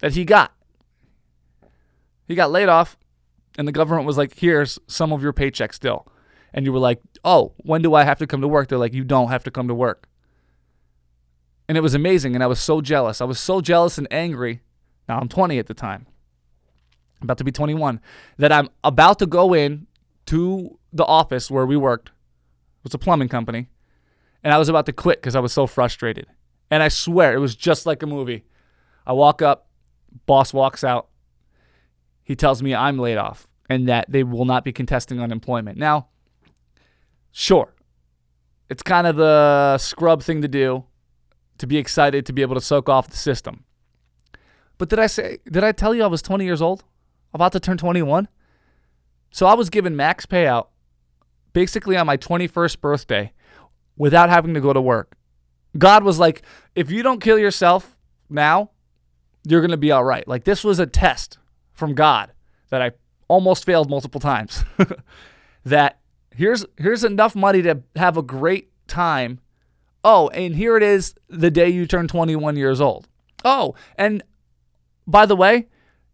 that 0.00 0.14
he 0.14 0.24
got. 0.24 0.52
He 2.26 2.34
got 2.34 2.50
laid 2.50 2.68
off, 2.68 2.96
and 3.58 3.66
the 3.66 3.72
government 3.72 4.06
was 4.06 4.16
like, 4.16 4.38
here's 4.38 4.78
some 4.86 5.12
of 5.12 5.22
your 5.22 5.32
paycheck 5.32 5.72
still. 5.72 6.06
And 6.52 6.64
you 6.64 6.72
were 6.72 6.78
like, 6.78 7.00
oh, 7.24 7.52
when 7.58 7.82
do 7.82 7.94
I 7.94 8.04
have 8.04 8.18
to 8.18 8.26
come 8.26 8.40
to 8.40 8.48
work? 8.48 8.68
They're 8.68 8.78
like, 8.78 8.94
you 8.94 9.04
don't 9.04 9.28
have 9.28 9.44
to 9.44 9.50
come 9.50 9.68
to 9.68 9.74
work. 9.74 10.08
And 11.68 11.78
it 11.78 11.82
was 11.82 11.94
amazing, 11.94 12.34
and 12.34 12.42
I 12.42 12.48
was 12.48 12.58
so 12.58 12.80
jealous. 12.80 13.20
I 13.20 13.24
was 13.24 13.38
so 13.38 13.60
jealous 13.60 13.96
and 13.96 14.08
angry. 14.10 14.60
Now 15.08 15.20
I'm 15.20 15.28
20 15.28 15.58
at 15.58 15.68
the 15.68 15.74
time, 15.74 16.06
about 17.22 17.38
to 17.38 17.44
be 17.44 17.52
21, 17.52 18.00
that 18.38 18.50
I'm 18.50 18.70
about 18.82 19.20
to 19.20 19.26
go 19.26 19.54
in 19.54 19.86
to 20.26 20.78
the 20.92 21.04
office 21.04 21.50
where 21.50 21.66
we 21.66 21.76
worked. 21.76 22.08
It 22.08 22.84
was 22.84 22.94
a 22.94 22.98
plumbing 22.98 23.28
company. 23.28 23.68
And 24.42 24.54
I 24.54 24.58
was 24.58 24.68
about 24.68 24.86
to 24.86 24.92
quit 24.92 25.20
because 25.20 25.36
I 25.36 25.40
was 25.40 25.52
so 25.52 25.66
frustrated. 25.66 26.26
And 26.70 26.82
I 26.82 26.88
swear, 26.88 27.34
it 27.34 27.38
was 27.38 27.54
just 27.54 27.86
like 27.86 28.02
a 28.02 28.06
movie. 28.06 28.44
I 29.06 29.12
walk 29.12 29.42
up, 29.42 29.68
boss 30.26 30.52
walks 30.52 30.82
out. 30.82 31.09
He 32.30 32.36
tells 32.36 32.62
me 32.62 32.76
I'm 32.76 32.96
laid 32.96 33.16
off 33.16 33.48
and 33.68 33.88
that 33.88 34.06
they 34.08 34.22
will 34.22 34.44
not 34.44 34.62
be 34.62 34.70
contesting 34.70 35.20
unemployment. 35.20 35.76
Now, 35.76 36.06
sure, 37.32 37.74
it's 38.68 38.84
kind 38.84 39.08
of 39.08 39.16
the 39.16 39.78
scrub 39.78 40.22
thing 40.22 40.40
to 40.42 40.46
do 40.46 40.84
to 41.58 41.66
be 41.66 41.76
excited 41.76 42.24
to 42.26 42.32
be 42.32 42.42
able 42.42 42.54
to 42.54 42.60
soak 42.60 42.88
off 42.88 43.08
the 43.08 43.16
system. 43.16 43.64
But 44.78 44.90
did 44.90 45.00
I 45.00 45.08
say, 45.08 45.38
did 45.50 45.64
I 45.64 45.72
tell 45.72 45.92
you 45.92 46.04
I 46.04 46.06
was 46.06 46.22
20 46.22 46.44
years 46.44 46.62
old? 46.62 46.84
About 47.34 47.50
to 47.50 47.58
turn 47.58 47.76
21? 47.76 48.28
So 49.32 49.46
I 49.46 49.54
was 49.54 49.68
given 49.68 49.96
max 49.96 50.24
payout 50.24 50.68
basically 51.52 51.96
on 51.96 52.06
my 52.06 52.16
21st 52.16 52.80
birthday 52.80 53.32
without 53.96 54.30
having 54.30 54.54
to 54.54 54.60
go 54.60 54.72
to 54.72 54.80
work. 54.80 55.16
God 55.76 56.04
was 56.04 56.20
like, 56.20 56.42
if 56.76 56.92
you 56.92 57.02
don't 57.02 57.20
kill 57.20 57.40
yourself 57.40 57.98
now, 58.28 58.70
you're 59.42 59.62
going 59.62 59.72
to 59.72 59.76
be 59.76 59.90
all 59.90 60.04
right. 60.04 60.28
Like 60.28 60.44
this 60.44 60.62
was 60.62 60.78
a 60.78 60.86
test 60.86 61.36
from 61.80 61.94
God 61.94 62.30
that 62.68 62.80
I 62.80 62.92
almost 63.26 63.64
failed 63.64 63.90
multiple 63.90 64.20
times. 64.20 64.64
that 65.64 65.98
here's 66.32 66.64
here's 66.76 67.02
enough 67.02 67.34
money 67.34 67.62
to 67.62 67.82
have 67.96 68.16
a 68.16 68.22
great 68.22 68.70
time. 68.86 69.40
Oh, 70.04 70.28
and 70.28 70.54
here 70.54 70.76
it 70.76 70.82
is 70.82 71.14
the 71.28 71.50
day 71.50 71.68
you 71.68 71.86
turn 71.86 72.06
21 72.06 72.56
years 72.56 72.80
old. 72.80 73.08
Oh, 73.44 73.74
and 73.96 74.22
by 75.06 75.26
the 75.26 75.34
way, 75.34 75.66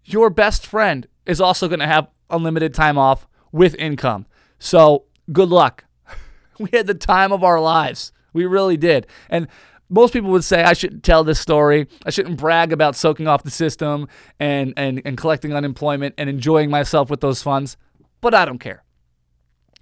your 0.05 0.31
best 0.31 0.67
friend 0.67 1.07
is 1.27 1.41
also 1.41 1.69
going 1.69 1.81
to 1.81 1.87
have 1.87 2.09
unlimited 2.31 2.73
time 2.73 2.97
off 2.97 3.27
with 3.53 3.75
income. 3.77 4.27
So, 4.59 5.05
good 5.33 5.51
luck. 5.51 5.85
we 6.59 6.71
had 6.73 6.87
the 6.87 6.95
time 6.95 7.33
of 7.33 7.45
our 7.45 7.61
lives. 7.61 8.13
We 8.33 8.47
really 8.47 8.77
did. 8.77 9.07
And 9.29 9.49
most 9.89 10.13
people 10.13 10.31
would 10.31 10.45
say 10.45 10.63
I 10.63 10.73
shouldn't 10.73 11.05
tell 11.05 11.25
this 11.25 11.39
story. 11.39 11.87
I 12.05 12.11
shouldn't 12.11 12.39
brag 12.39 12.73
about 12.73 12.97
soaking 12.97 13.29
off 13.29 13.43
the 13.43 13.51
system 13.51 14.09
and, 14.41 14.75
and, 14.77 15.01
and 15.05 15.17
collecting 15.17 15.53
unemployment 15.53 16.15
and 16.19 16.29
enjoying 16.29 16.71
myself 16.71 17.11
with 17.11 17.21
those 17.21 17.43
funds. 17.43 17.77
But 18.21 18.35
I 18.35 18.45
don't 18.45 18.59
care. 18.59 18.83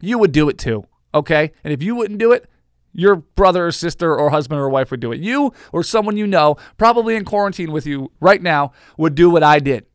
You 0.00 0.18
would 0.18 0.32
do 0.32 0.48
it 0.48 0.58
too, 0.58 0.84
okay? 1.14 1.52
And 1.62 1.72
if 1.72 1.82
you 1.82 1.94
wouldn't 1.94 2.18
do 2.18 2.32
it, 2.32 2.48
your 2.92 3.16
brother 3.16 3.66
or 3.66 3.72
sister 3.72 4.14
or 4.14 4.30
husband 4.30 4.60
or 4.60 4.68
wife 4.68 4.90
would 4.90 5.00
do 5.00 5.12
it. 5.12 5.20
You 5.20 5.52
or 5.72 5.82
someone 5.82 6.16
you 6.16 6.26
know, 6.26 6.56
probably 6.76 7.16
in 7.16 7.24
quarantine 7.24 7.72
with 7.72 7.86
you 7.86 8.12
right 8.20 8.40
now, 8.40 8.72
would 8.96 9.14
do 9.14 9.30
what 9.30 9.42
I 9.42 9.58
did. 9.58 9.86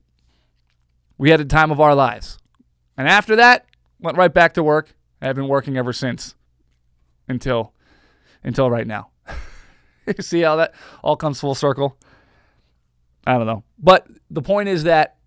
We 1.17 1.29
had 1.29 1.39
a 1.39 1.45
time 1.45 1.71
of 1.71 1.79
our 1.79 1.95
lives. 1.95 2.37
And 2.97 3.07
after 3.07 3.35
that, 3.37 3.65
went 3.99 4.17
right 4.17 4.33
back 4.33 4.53
to 4.55 4.63
work. 4.63 4.95
I've 5.21 5.35
been 5.35 5.47
working 5.47 5.77
ever 5.77 5.93
since 5.93 6.35
until 7.27 7.73
until 8.43 8.69
right 8.69 8.87
now. 8.87 9.09
see 10.19 10.41
how 10.41 10.57
that 10.57 10.73
all 11.03 11.15
comes 11.15 11.39
full 11.39 11.55
circle? 11.55 11.97
I 13.25 13.37
don't 13.37 13.47
know. 13.47 13.63
But 13.77 14.07
the 14.29 14.41
point 14.41 14.69
is 14.69 14.83
that 14.83 15.17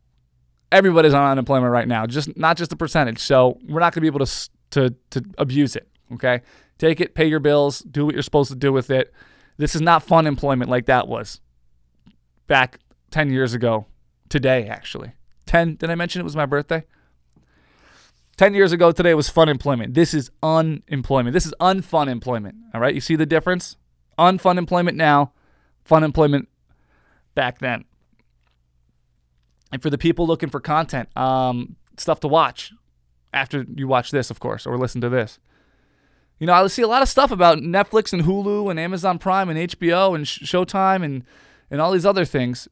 everybody's 0.70 1.14
on 1.14 1.30
unemployment 1.30 1.70
right 1.70 1.86
now, 1.86 2.06
just 2.06 2.36
not 2.36 2.56
just 2.56 2.70
the 2.70 2.76
percentage. 2.76 3.18
So 3.18 3.58
we're 3.68 3.80
not 3.80 3.94
going 3.94 4.00
to 4.00 4.00
be 4.00 4.06
able 4.06 4.24
to 4.24 4.50
to 4.70 4.94
to 5.10 5.24
abuse 5.38 5.76
it, 5.76 5.88
okay? 6.14 6.42
Take 6.78 7.00
it, 7.00 7.14
pay 7.14 7.26
your 7.26 7.40
bills, 7.40 7.80
do 7.80 8.04
what 8.06 8.14
you're 8.14 8.22
supposed 8.22 8.50
to 8.50 8.56
do 8.56 8.72
with 8.72 8.90
it. 8.90 9.12
This 9.58 9.74
is 9.74 9.80
not 9.80 10.02
fun 10.02 10.26
employment 10.26 10.70
like 10.70 10.86
that 10.86 11.06
was 11.06 11.40
back 12.46 12.80
10 13.10 13.30
years 13.30 13.54
ago 13.54 13.86
today 14.28 14.66
actually. 14.66 15.12
10 15.46 15.76
did 15.76 15.90
I 15.90 15.94
mention 15.94 16.20
it 16.20 16.24
was 16.24 16.34
my 16.34 16.46
birthday? 16.46 16.84
10 18.38 18.54
years 18.54 18.72
ago 18.72 18.90
today 18.90 19.14
was 19.14 19.28
fun 19.28 19.48
employment. 19.48 19.94
This 19.94 20.14
is 20.14 20.30
unemployment. 20.42 21.34
This 21.34 21.46
is 21.46 21.54
unfun 21.60 22.08
employment. 22.08 22.56
All 22.74 22.80
right? 22.80 22.94
You 22.94 23.00
see 23.00 23.14
the 23.14 23.26
difference? 23.26 23.76
Unfun 24.18 24.58
employment 24.58 24.96
now, 24.96 25.32
fun 25.84 26.04
employment 26.04 26.48
back 27.34 27.58
then. 27.58 27.84
And 29.72 29.80
for 29.82 29.90
the 29.90 29.98
people 29.98 30.26
looking 30.26 30.50
for 30.50 30.60
content, 30.60 31.08
um, 31.16 31.76
stuff 31.96 32.20
to 32.20 32.28
watch 32.28 32.72
after 33.32 33.64
you 33.74 33.88
watch 33.88 34.10
this, 34.10 34.30
of 34.30 34.38
course, 34.38 34.66
or 34.66 34.76
listen 34.76 35.00
to 35.00 35.08
this. 35.08 35.38
You 36.38 36.46
know, 36.46 36.52
I 36.52 36.66
see 36.66 36.82
a 36.82 36.88
lot 36.88 37.02
of 37.02 37.08
stuff 37.08 37.30
about 37.30 37.58
Netflix 37.58 38.12
and 38.12 38.22
Hulu 38.22 38.70
and 38.70 38.78
Amazon 38.78 39.18
Prime 39.18 39.48
and 39.48 39.58
HBO 39.58 40.14
and 40.14 40.26
Sh- 40.26 40.40
Showtime 40.40 41.04
and, 41.04 41.24
and 41.70 41.80
all 41.80 41.92
these 41.92 42.04
other 42.04 42.24
things 42.24 42.68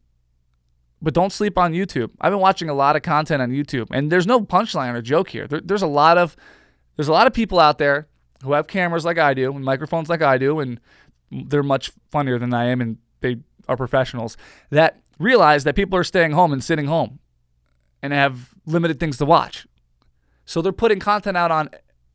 but 1.03 1.15
don't 1.15 1.33
sleep 1.33 1.57
on 1.57 1.73
YouTube. 1.73 2.11
I've 2.21 2.33
been 2.33 2.41
watching 2.41 2.69
a 2.69 2.75
lot 2.75 2.97
of 2.97 3.03
content 3.03 3.41
on 3.41 3.51
YouTube, 3.51 3.89
and 3.91 4.11
there's 4.13 4.27
no 4.27 4.41
punchline 4.41 4.95
or 4.95 5.03
joke 5.03 5.31
here. 5.31 5.47
There, 5.47 5.61
there's 5.61 5.83
a 5.83 5.87
lot 5.87 6.19
of 6.19 6.37
there's 6.97 7.09
a 7.09 7.13
lot 7.13 7.27
of 7.27 7.33
people 7.33 7.59
out 7.59 7.79
there 7.79 8.09
who 8.43 8.53
have 8.53 8.67
cameras 8.67 9.05
like 9.05 9.19
I 9.19 9.35
do 9.35 9.55
and 9.55 9.65
microphones 9.65 10.09
like 10.09 10.23
I 10.23 10.39
do, 10.39 10.61
and 10.61 10.81
they're 11.31 11.63
much 11.63 11.93
funnier 12.11 12.39
than 12.39 12.53
I 12.53 12.67
am, 12.67 12.81
and 12.81 12.99
they 13.21 13.39
are 13.69 13.77
professionals 13.77 14.37
that 14.71 14.99
realize 15.19 15.65
that 15.65 15.77
people 15.77 15.99
are 15.99 16.05
staying 16.05 16.33
home 16.33 16.53
and 16.53 16.65
sitting 16.65 16.87
home, 16.87 17.19
and 18.03 18.13
have 18.13 18.55
limited 18.65 18.99
things 18.99 19.19
to 19.19 19.27
watch. 19.27 19.67
So 20.47 20.63
they're 20.63 20.73
putting 20.73 20.99
content 20.99 21.37
out 21.37 21.51
on 21.51 21.69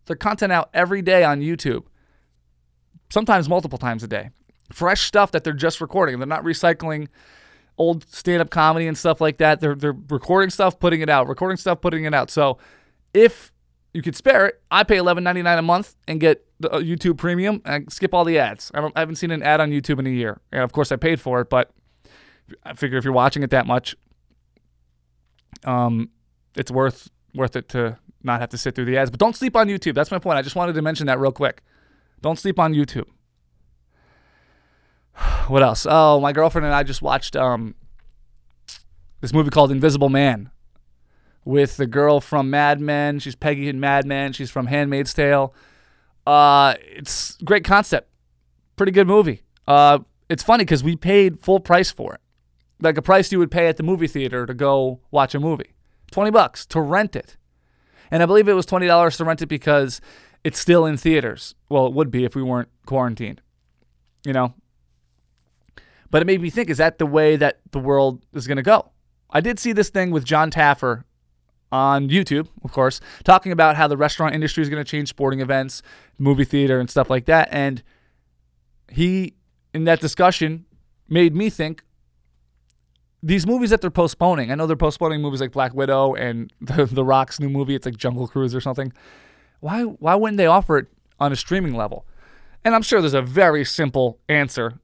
their 0.08 0.16
content 0.16 0.52
out 0.52 0.70
every 0.74 1.02
day 1.02 1.24
on 1.24 1.42
YouTube, 1.42 1.84
sometimes 3.10 3.48
multiple 3.48 3.78
times 3.78 4.04
a 4.04 4.08
day. 4.08 4.32
Fresh 4.74 5.02
stuff 5.06 5.32
that 5.32 5.44
they're 5.44 5.54
just 5.54 5.80
recording. 5.80 6.18
They're 6.18 6.28
not 6.28 6.44
recycling 6.44 7.08
old 7.78 8.08
stand-up 8.10 8.50
comedy 8.50 8.88
and 8.88 8.98
stuff 8.98 9.22
like 9.22 9.38
that. 9.38 9.60
They're 9.60 9.76
they're 9.76 9.96
recording 10.10 10.50
stuff, 10.50 10.80
putting 10.80 11.02
it 11.02 11.10
out, 11.10 11.28
recording 11.28 11.58
stuff, 11.58 11.82
putting 11.82 12.06
it 12.06 12.14
out. 12.14 12.32
So 12.32 12.58
if 13.14 13.52
you 13.94 14.02
could 14.02 14.16
spare 14.16 14.48
it, 14.48 14.62
I 14.72 14.84
pay 14.84 14.98
$11.99 14.98 15.60
a 15.60 15.62
month 15.62 15.96
and 16.08 16.20
get 16.20 16.46
the 16.60 16.72
uh, 16.72 16.80
YouTube 16.80 17.18
Premium 17.18 17.62
and 17.66 17.92
skip 17.92 18.14
all 18.14 18.24
the 18.24 18.40
ads. 18.40 18.72
I, 18.74 18.86
I 18.96 19.00
haven't 19.00 19.16
seen 19.16 19.32
an 19.32 19.44
ad 19.44 19.60
on 19.60 19.72
YouTube 19.72 20.00
in 20.00 20.08
a 20.08 20.12
year. 20.12 20.40
And 20.52 20.62
of 20.64 20.72
course, 20.72 20.92
I 20.92 20.96
paid 20.96 21.20
for 21.20 21.42
it, 21.42 21.50
but 21.50 21.72
I 22.64 22.74
figure 22.74 22.98
if 22.98 23.04
you're 23.04 23.14
watching 23.14 23.44
it 23.44 23.50
that 23.50 23.66
much, 23.66 23.96
um, 25.64 26.10
it's 26.56 26.72
worth 26.72 27.10
worth 27.34 27.56
it 27.56 27.68
to 27.70 27.98
not 28.24 28.40
have 28.40 28.50
to 28.50 28.58
sit 28.58 28.76
through 28.76 28.86
the 28.86 28.98
ads. 28.98 29.12
But 29.12 29.20
don't 29.20 29.36
sleep 29.36 29.56
on 29.56 29.68
YouTube. 29.68 29.94
That's 29.94 30.12
my 30.12 30.20
point. 30.20 30.38
I 30.38 30.42
just 30.42 30.56
wanted 30.56 30.74
to 30.74 30.82
mention 30.82 31.08
that 31.08 31.20
real 31.20 31.32
quick. 31.32 31.62
Don't 32.22 32.40
sleep 32.40 32.60
on 32.60 32.74
YouTube. 32.74 33.08
What 35.48 35.62
else? 35.62 35.86
Oh, 35.88 36.20
my 36.20 36.34
girlfriend 36.34 36.66
and 36.66 36.74
I 36.74 36.82
just 36.82 37.04
watched 37.04 37.36
um, 37.36 37.76
this 39.22 39.32
movie 39.32 39.52
called 39.52 39.72
Invisible 39.72 40.10
Man 40.10 40.50
with 41.46 41.78
the 41.78 41.86
girl 41.86 42.20
from 42.20 42.50
Mad 42.50 42.82
Men. 42.82 43.20
She's 43.20 43.36
Peggy 43.36 43.70
in 43.70 43.80
Mad 43.80 44.06
Men. 44.06 44.34
She's 44.34 44.50
from 44.50 44.66
Handmaid's 44.66 45.14
Tale. 45.14 45.54
Uh, 46.26 46.76
it's 46.80 47.38
great 47.44 47.64
concept. 47.64 48.10
Pretty 48.76 48.92
good 48.92 49.08
movie. 49.08 49.44
Uh, 49.68 50.00
it's 50.30 50.44
funny 50.44 50.64
because 50.64 50.84
we 50.84 50.96
paid 50.96 51.40
full 51.40 51.60
price 51.60 51.92
for 51.92 52.16
it, 52.16 52.22
like 52.82 52.98
a 52.98 53.02
price 53.02 53.32
you 53.32 53.40
would 53.40 53.52
pay 53.52 53.68
at 53.68 53.78
the 53.78 53.84
movie 53.84 54.08
theater 54.08 54.46
to 54.46 54.54
go 54.54 55.00
watch 55.12 55.36
a 55.36 55.40
movie. 55.40 55.76
Twenty 56.12 56.32
bucks 56.32 56.66
to 56.68 56.82
rent 56.82 57.16
it, 57.16 57.38
and 58.12 58.24
I 58.24 58.26
believe 58.26 58.48
it 58.48 58.54
was 58.54 58.66
twenty 58.66 58.88
dollars 58.88 59.18
to 59.18 59.26
rent 59.26 59.42
it 59.42 59.48
because 59.48 60.02
it's 60.44 60.60
still 60.60 60.86
in 60.86 60.98
theaters. 60.98 61.56
Well, 61.70 61.88
it 61.88 61.94
would 61.94 62.12
be 62.12 62.26
if 62.26 62.36
we 62.36 62.44
weren't 62.44 62.70
quarantined. 62.86 63.42
You 64.26 64.34
know, 64.34 64.54
but 66.10 66.22
it 66.22 66.26
made 66.26 66.42
me 66.42 66.50
think: 66.50 66.70
Is 66.70 66.78
that 66.78 66.98
the 66.98 67.06
way 67.06 67.36
that 67.36 67.60
the 67.72 67.80
world 67.80 68.26
is 68.34 68.48
going 68.48 68.58
to 68.58 68.64
go? 68.64 68.92
I 69.30 69.42
did 69.42 69.60
see 69.60 69.74
this 69.74 69.90
thing 69.90 70.12
with 70.12 70.24
John 70.26 70.50
Taffer 70.50 71.04
on 71.76 72.10
YouTube, 72.10 72.48
of 72.64 72.72
course, 72.72 73.02
talking 73.24 73.52
about 73.52 73.76
how 73.76 73.88
the 73.88 73.98
restaurant 73.98 74.34
industry 74.34 74.64
is 74.64 74.70
going 74.70 74.84
to 74.84 74.90
change 74.90 75.10
sporting 75.10 75.42
events, 75.42 75.82
movie 76.18 76.46
theater, 76.46 76.80
and 76.80 76.90
stuff 76.90 77.10
like 77.10 77.26
that. 77.26 77.50
And 77.52 77.84
he, 78.90 79.34
in 79.74 79.84
that 79.84 80.00
discussion, 80.00 80.66
made 81.10 81.36
me 81.36 81.50
think 81.50 81.84
these 83.22 83.46
movies 83.46 83.72
that 83.72 83.82
they're 83.82 83.90
postponing. 83.90 84.52
I 84.52 84.56
know 84.56 84.68
they're 84.68 84.78
postponing 84.78 85.22
movies 85.22 85.42
like 85.42 85.52
Black 85.52 85.74
Widow 85.74 86.16
and 86.16 86.52
the, 86.62 86.86
the 86.86 87.04
Rock's 87.04 87.40
new 87.40 87.50
movie. 87.50 87.76
It's 87.76 87.86
like 87.86 87.98
Jungle 87.98 88.28
Cruise 88.28 88.56
or 88.56 88.62
something. 88.62 88.94
Why 89.60 89.84
why 89.84 90.16
wouldn't 90.16 90.38
they 90.38 90.46
offer 90.46 90.78
it 90.78 90.88
on 91.20 91.32
a 91.32 91.36
streaming 91.36 91.76
level? 91.76 92.06
And 92.64 92.74
I'm 92.74 92.82
sure 92.82 93.02
there's 93.02 93.14
a 93.14 93.22
very 93.22 93.64
simple 93.66 94.20
answer, 94.28 94.80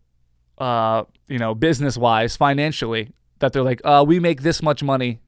uh, 0.58 1.04
you 1.28 1.40
know, 1.40 1.56
business 1.56 1.98
wise, 1.98 2.36
financially, 2.38 3.12
that 3.40 3.54
they're 3.54 3.64
like, 3.64 3.82
uh, 3.84 4.04
we 4.08 4.20
make 4.20 4.42
this 4.44 4.62
much 4.62 4.84
money 4.84 5.20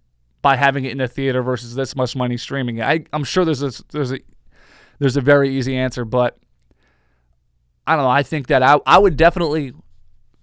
by 0.44 0.58
having 0.58 0.86
it 0.86 0.92
in 0.92 1.00
the 1.00 1.08
theater 1.08 1.42
versus 1.42 1.74
this 1.74 1.96
much 1.96 2.16
money 2.16 2.38
streaming 2.38 2.78
it. 2.78 2.84
I, 2.84 3.06
I'm 3.12 3.24
sure 3.24 3.44
there's 3.44 3.64
a 3.64 3.72
there's 3.92 4.12
a 4.12 4.20
there's 5.00 5.18
a 5.18 5.22
very 5.22 5.50
easy 5.50 5.76
answer, 5.76 6.06
but 6.06 6.38
I 7.88 7.96
don't 7.96 8.06
know. 8.06 8.12
I 8.12 8.22
think 8.22 8.48
that 8.48 8.62
I 8.62 8.78
I 8.86 9.00
would 9.00 9.18
definitely 9.18 9.74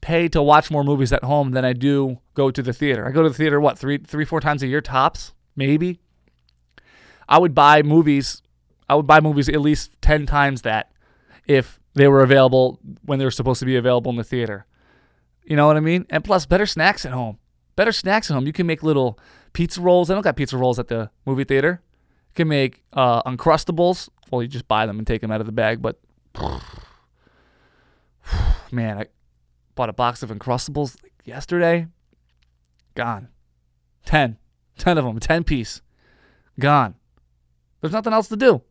pay 0.00 0.26
to 0.28 0.42
watch 0.42 0.70
more 0.70 0.82
movies 0.82 1.12
at 1.12 1.22
home 1.22 1.52
than 1.52 1.64
I 1.64 1.74
do 1.74 2.18
go 2.34 2.50
to 2.50 2.62
the 2.62 2.72
theater. 2.72 3.06
I 3.06 3.12
go 3.12 3.22
to 3.22 3.28
the 3.28 3.34
theater 3.34 3.60
what 3.60 3.78
three 3.78 3.98
three 3.98 4.24
four 4.24 4.40
times 4.40 4.64
a 4.64 4.66
year 4.66 4.80
tops, 4.80 5.34
maybe. 5.54 6.00
I 7.28 7.38
would 7.38 7.54
buy 7.54 7.82
movies. 7.82 8.42
I 8.88 8.96
would 8.96 9.06
buy 9.06 9.20
movies 9.20 9.48
at 9.48 9.60
least 9.60 10.00
ten 10.00 10.26
times 10.26 10.62
that 10.62 10.90
if 11.46 11.78
they 11.94 12.08
were 12.08 12.22
available 12.22 12.80
when 13.04 13.18
they 13.18 13.24
were 13.24 13.30
supposed 13.30 13.60
to 13.60 13.66
be 13.66 13.76
available 13.76 14.10
in 14.10 14.16
the 14.16 14.24
theater. 14.24 14.66
You 15.44 15.56
know 15.56 15.66
what 15.66 15.76
I 15.76 15.80
mean? 15.80 16.06
And 16.08 16.24
plus, 16.24 16.46
better 16.46 16.66
snacks 16.66 17.04
at 17.04 17.12
home. 17.12 17.38
Better 17.76 17.92
snacks 17.92 18.30
at 18.30 18.34
home. 18.34 18.46
You 18.46 18.52
can 18.52 18.66
make 18.66 18.82
little 18.82 19.18
pizza 19.52 19.80
rolls. 19.80 20.10
I 20.10 20.14
don't 20.14 20.22
got 20.22 20.36
pizza 20.36 20.56
rolls 20.56 20.78
at 20.78 20.88
the 20.88 21.10
movie 21.26 21.44
theater. 21.44 21.82
You 22.30 22.34
can 22.34 22.48
make 22.48 22.82
uh, 22.92 23.22
Uncrustables. 23.22 24.08
Well, 24.30 24.42
you 24.42 24.48
just 24.48 24.68
buy 24.68 24.86
them 24.86 24.98
and 24.98 25.06
take 25.06 25.20
them 25.20 25.30
out 25.30 25.40
of 25.40 25.46
the 25.46 25.52
bag. 25.52 25.82
But 25.82 26.00
man, 28.70 28.98
I 28.98 29.06
bought 29.74 29.88
a 29.88 29.92
box 29.92 30.22
of 30.22 30.30
Uncrustables 30.30 30.96
yesterday. 31.24 31.86
Gone. 32.94 33.28
10. 34.04 34.36
10 34.78 34.98
of 34.98 35.04
them. 35.04 35.18
10 35.18 35.44
piece. 35.44 35.82
Gone. 36.58 36.94
There's 37.80 37.92
nothing 37.92 38.12
else 38.12 38.28
to 38.28 38.36
do. 38.36 38.62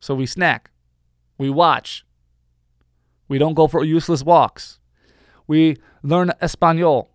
So 0.00 0.14
we 0.14 0.26
snack. 0.26 0.70
We 1.38 1.50
watch. 1.50 2.04
We 3.28 3.38
don't 3.38 3.54
go 3.54 3.66
for 3.68 3.84
useless 3.84 4.22
walks. 4.22 4.78
We 5.46 5.76
learn 6.02 6.32
Espanol. 6.40 7.10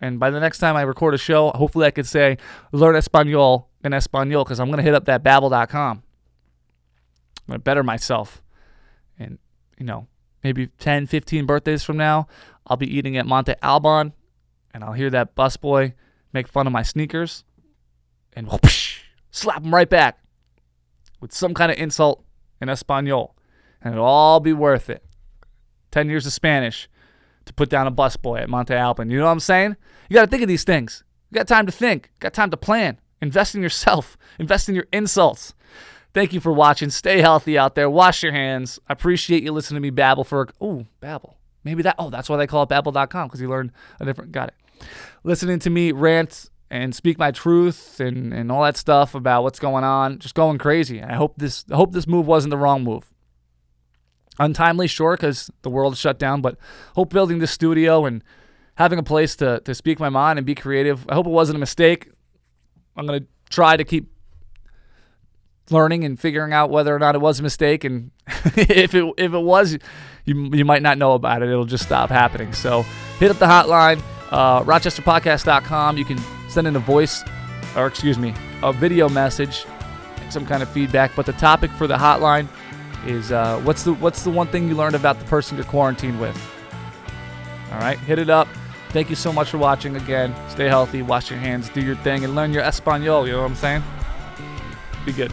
And 0.00 0.18
by 0.18 0.30
the 0.30 0.40
next 0.40 0.58
time 0.58 0.76
I 0.76 0.82
record 0.82 1.14
a 1.14 1.18
show, 1.18 1.50
hopefully 1.50 1.86
I 1.86 1.90
could 1.90 2.06
say 2.06 2.38
learn 2.72 2.96
Espanol 2.96 3.68
in 3.84 3.92
Espanol 3.92 4.44
because 4.44 4.58
I'm 4.58 4.68
going 4.68 4.78
to 4.78 4.82
hit 4.82 4.94
up 4.94 5.04
that 5.06 5.22
babbel.com. 5.22 6.02
I'm 7.40 7.46
going 7.46 7.58
to 7.58 7.62
better 7.62 7.82
myself. 7.82 8.42
And, 9.18 9.38
you 9.78 9.84
know, 9.84 10.06
maybe 10.42 10.68
10, 10.78 11.06
15 11.06 11.44
birthdays 11.44 11.84
from 11.84 11.96
now, 11.96 12.28
I'll 12.66 12.76
be 12.76 12.92
eating 12.94 13.16
at 13.16 13.26
Monte 13.26 13.54
Alban 13.62 14.14
and 14.72 14.84
I'll 14.84 14.92
hear 14.92 15.10
that 15.10 15.34
busboy 15.34 15.92
make 16.32 16.48
fun 16.48 16.66
of 16.66 16.72
my 16.72 16.82
sneakers 16.82 17.44
and 18.32 18.46
whoosh, 18.48 19.02
slap 19.30 19.64
him 19.64 19.74
right 19.74 19.88
back 19.90 20.20
with 21.20 21.32
some 21.32 21.54
kind 21.54 21.70
of 21.70 21.78
insult 21.78 22.24
in 22.60 22.68
Espanol. 22.68 23.36
And 23.82 23.94
it'll 23.94 24.06
all 24.06 24.40
be 24.40 24.52
worth 24.52 24.88
it. 24.88 25.04
10 25.90 26.08
years 26.08 26.26
of 26.26 26.32
Spanish 26.32 26.88
to 27.50 27.54
put 27.54 27.68
down 27.68 27.86
a 27.86 27.92
busboy 27.92 28.40
at 28.40 28.48
Monte 28.48 28.72
Alban. 28.74 29.10
You 29.10 29.18
know 29.18 29.24
what 29.24 29.32
I'm 29.32 29.40
saying? 29.40 29.76
You 30.08 30.14
got 30.14 30.24
to 30.24 30.30
think 30.30 30.42
of 30.42 30.48
these 30.48 30.64
things. 30.64 31.02
You 31.30 31.36
got 31.36 31.48
time 31.48 31.66
to 31.66 31.72
think, 31.72 32.10
got 32.20 32.32
time 32.32 32.50
to 32.50 32.56
plan. 32.56 32.98
Invest 33.20 33.54
in 33.54 33.62
yourself, 33.62 34.16
invest 34.38 34.68
in 34.68 34.74
your 34.74 34.86
insults. 34.92 35.54
Thank 36.12 36.32
you 36.32 36.40
for 36.40 36.52
watching. 36.52 36.90
Stay 36.90 37.20
healthy 37.20 37.56
out 37.56 37.74
there. 37.74 37.88
Wash 37.88 38.22
your 38.22 38.32
hands. 38.32 38.80
I 38.88 38.94
appreciate 38.94 39.44
you 39.44 39.52
listening 39.52 39.76
to 39.76 39.80
me 39.80 39.90
babble 39.90 40.24
for. 40.24 40.48
Oh, 40.60 40.86
babble. 41.00 41.36
Maybe 41.62 41.82
that. 41.82 41.96
Oh, 41.98 42.10
that's 42.10 42.28
why 42.28 42.36
they 42.36 42.48
call 42.48 42.64
it 42.64 42.68
babble.com 42.68 43.28
because 43.28 43.40
you 43.40 43.48
learn 43.48 43.70
a 44.00 44.04
different. 44.04 44.32
Got 44.32 44.48
it. 44.48 44.86
Listening 45.22 45.60
to 45.60 45.70
me 45.70 45.92
rant 45.92 46.50
and 46.68 46.94
speak 46.94 47.18
my 47.18 47.30
truth 47.30 48.00
and, 48.00 48.32
and 48.32 48.50
all 48.50 48.62
that 48.64 48.76
stuff 48.76 49.14
about 49.14 49.44
what's 49.44 49.60
going 49.60 49.84
on. 49.84 50.18
Just 50.18 50.34
going 50.34 50.58
crazy. 50.58 51.00
I 51.00 51.14
hope 51.14 51.34
this. 51.36 51.64
I 51.70 51.76
hope 51.76 51.92
this 51.92 52.08
move 52.08 52.26
wasn't 52.26 52.50
the 52.50 52.58
wrong 52.58 52.82
move. 52.82 53.12
Untimely, 54.38 54.86
sure, 54.86 55.16
because 55.16 55.50
the 55.62 55.70
world 55.70 55.96
shut 55.96 56.18
down. 56.18 56.40
But 56.40 56.56
hope 56.94 57.10
building 57.10 57.38
this 57.40 57.50
studio 57.50 58.06
and 58.06 58.22
having 58.76 58.98
a 58.98 59.02
place 59.02 59.36
to 59.36 59.60
to 59.60 59.74
speak 59.74 60.00
my 60.00 60.08
mind 60.08 60.38
and 60.38 60.46
be 60.46 60.54
creative. 60.54 61.06
I 61.08 61.14
hope 61.14 61.26
it 61.26 61.30
wasn't 61.30 61.56
a 61.56 61.60
mistake. 61.60 62.10
I'm 62.96 63.06
gonna 63.06 63.24
try 63.50 63.76
to 63.76 63.84
keep 63.84 64.10
learning 65.70 66.04
and 66.04 66.18
figuring 66.18 66.52
out 66.52 66.70
whether 66.70 66.94
or 66.94 66.98
not 66.98 67.14
it 67.14 67.20
was 67.20 67.40
a 67.40 67.42
mistake. 67.42 67.84
And 67.84 68.10
if 68.26 68.94
it 68.94 69.14
if 69.18 69.34
it 69.34 69.42
was, 69.42 69.78
you 70.24 70.50
you 70.52 70.64
might 70.64 70.82
not 70.82 70.98
know 70.98 71.12
about 71.12 71.42
it. 71.42 71.48
It'll 71.48 71.64
just 71.64 71.84
stop 71.84 72.10
happening. 72.10 72.52
So 72.52 72.82
hit 73.18 73.30
up 73.30 73.38
the 73.38 73.46
hotline, 73.46 74.02
uh, 74.30 74.62
RochesterPodcast.com. 74.62 75.98
You 75.98 76.04
can 76.04 76.18
send 76.48 76.66
in 76.66 76.76
a 76.76 76.80
voice, 76.80 77.22
or 77.76 77.86
excuse 77.86 78.18
me, 78.18 78.34
a 78.62 78.72
video 78.72 79.08
message, 79.08 79.64
some 80.30 80.46
kind 80.46 80.62
of 80.62 80.68
feedback. 80.70 81.12
But 81.14 81.26
the 81.26 81.32
topic 81.34 81.70
for 81.72 81.86
the 81.86 81.96
hotline 81.96 82.48
is 83.06 83.32
uh, 83.32 83.60
what's 83.60 83.84
the 83.84 83.94
what's 83.94 84.22
the 84.22 84.30
one 84.30 84.46
thing 84.48 84.68
you 84.68 84.74
learned 84.74 84.96
about 84.96 85.18
the 85.18 85.24
person 85.26 85.56
you're 85.56 85.66
quarantined 85.66 86.20
with? 86.20 86.36
All 87.72 87.78
right, 87.78 87.98
hit 87.98 88.18
it 88.18 88.30
up. 88.30 88.48
Thank 88.90 89.08
you 89.08 89.16
so 89.16 89.32
much 89.32 89.50
for 89.50 89.58
watching 89.58 89.96
again. 89.96 90.34
Stay 90.48 90.66
healthy, 90.66 91.02
wash 91.02 91.30
your 91.30 91.38
hands, 91.38 91.68
do 91.68 91.80
your 91.80 91.96
thing, 91.96 92.24
and 92.24 92.34
learn 92.34 92.52
your 92.52 92.62
Espanol. 92.62 93.26
You 93.26 93.34
know 93.34 93.42
what 93.42 93.50
I'm 93.50 93.56
saying? 93.56 93.82
Be 95.06 95.12
good. 95.12 95.32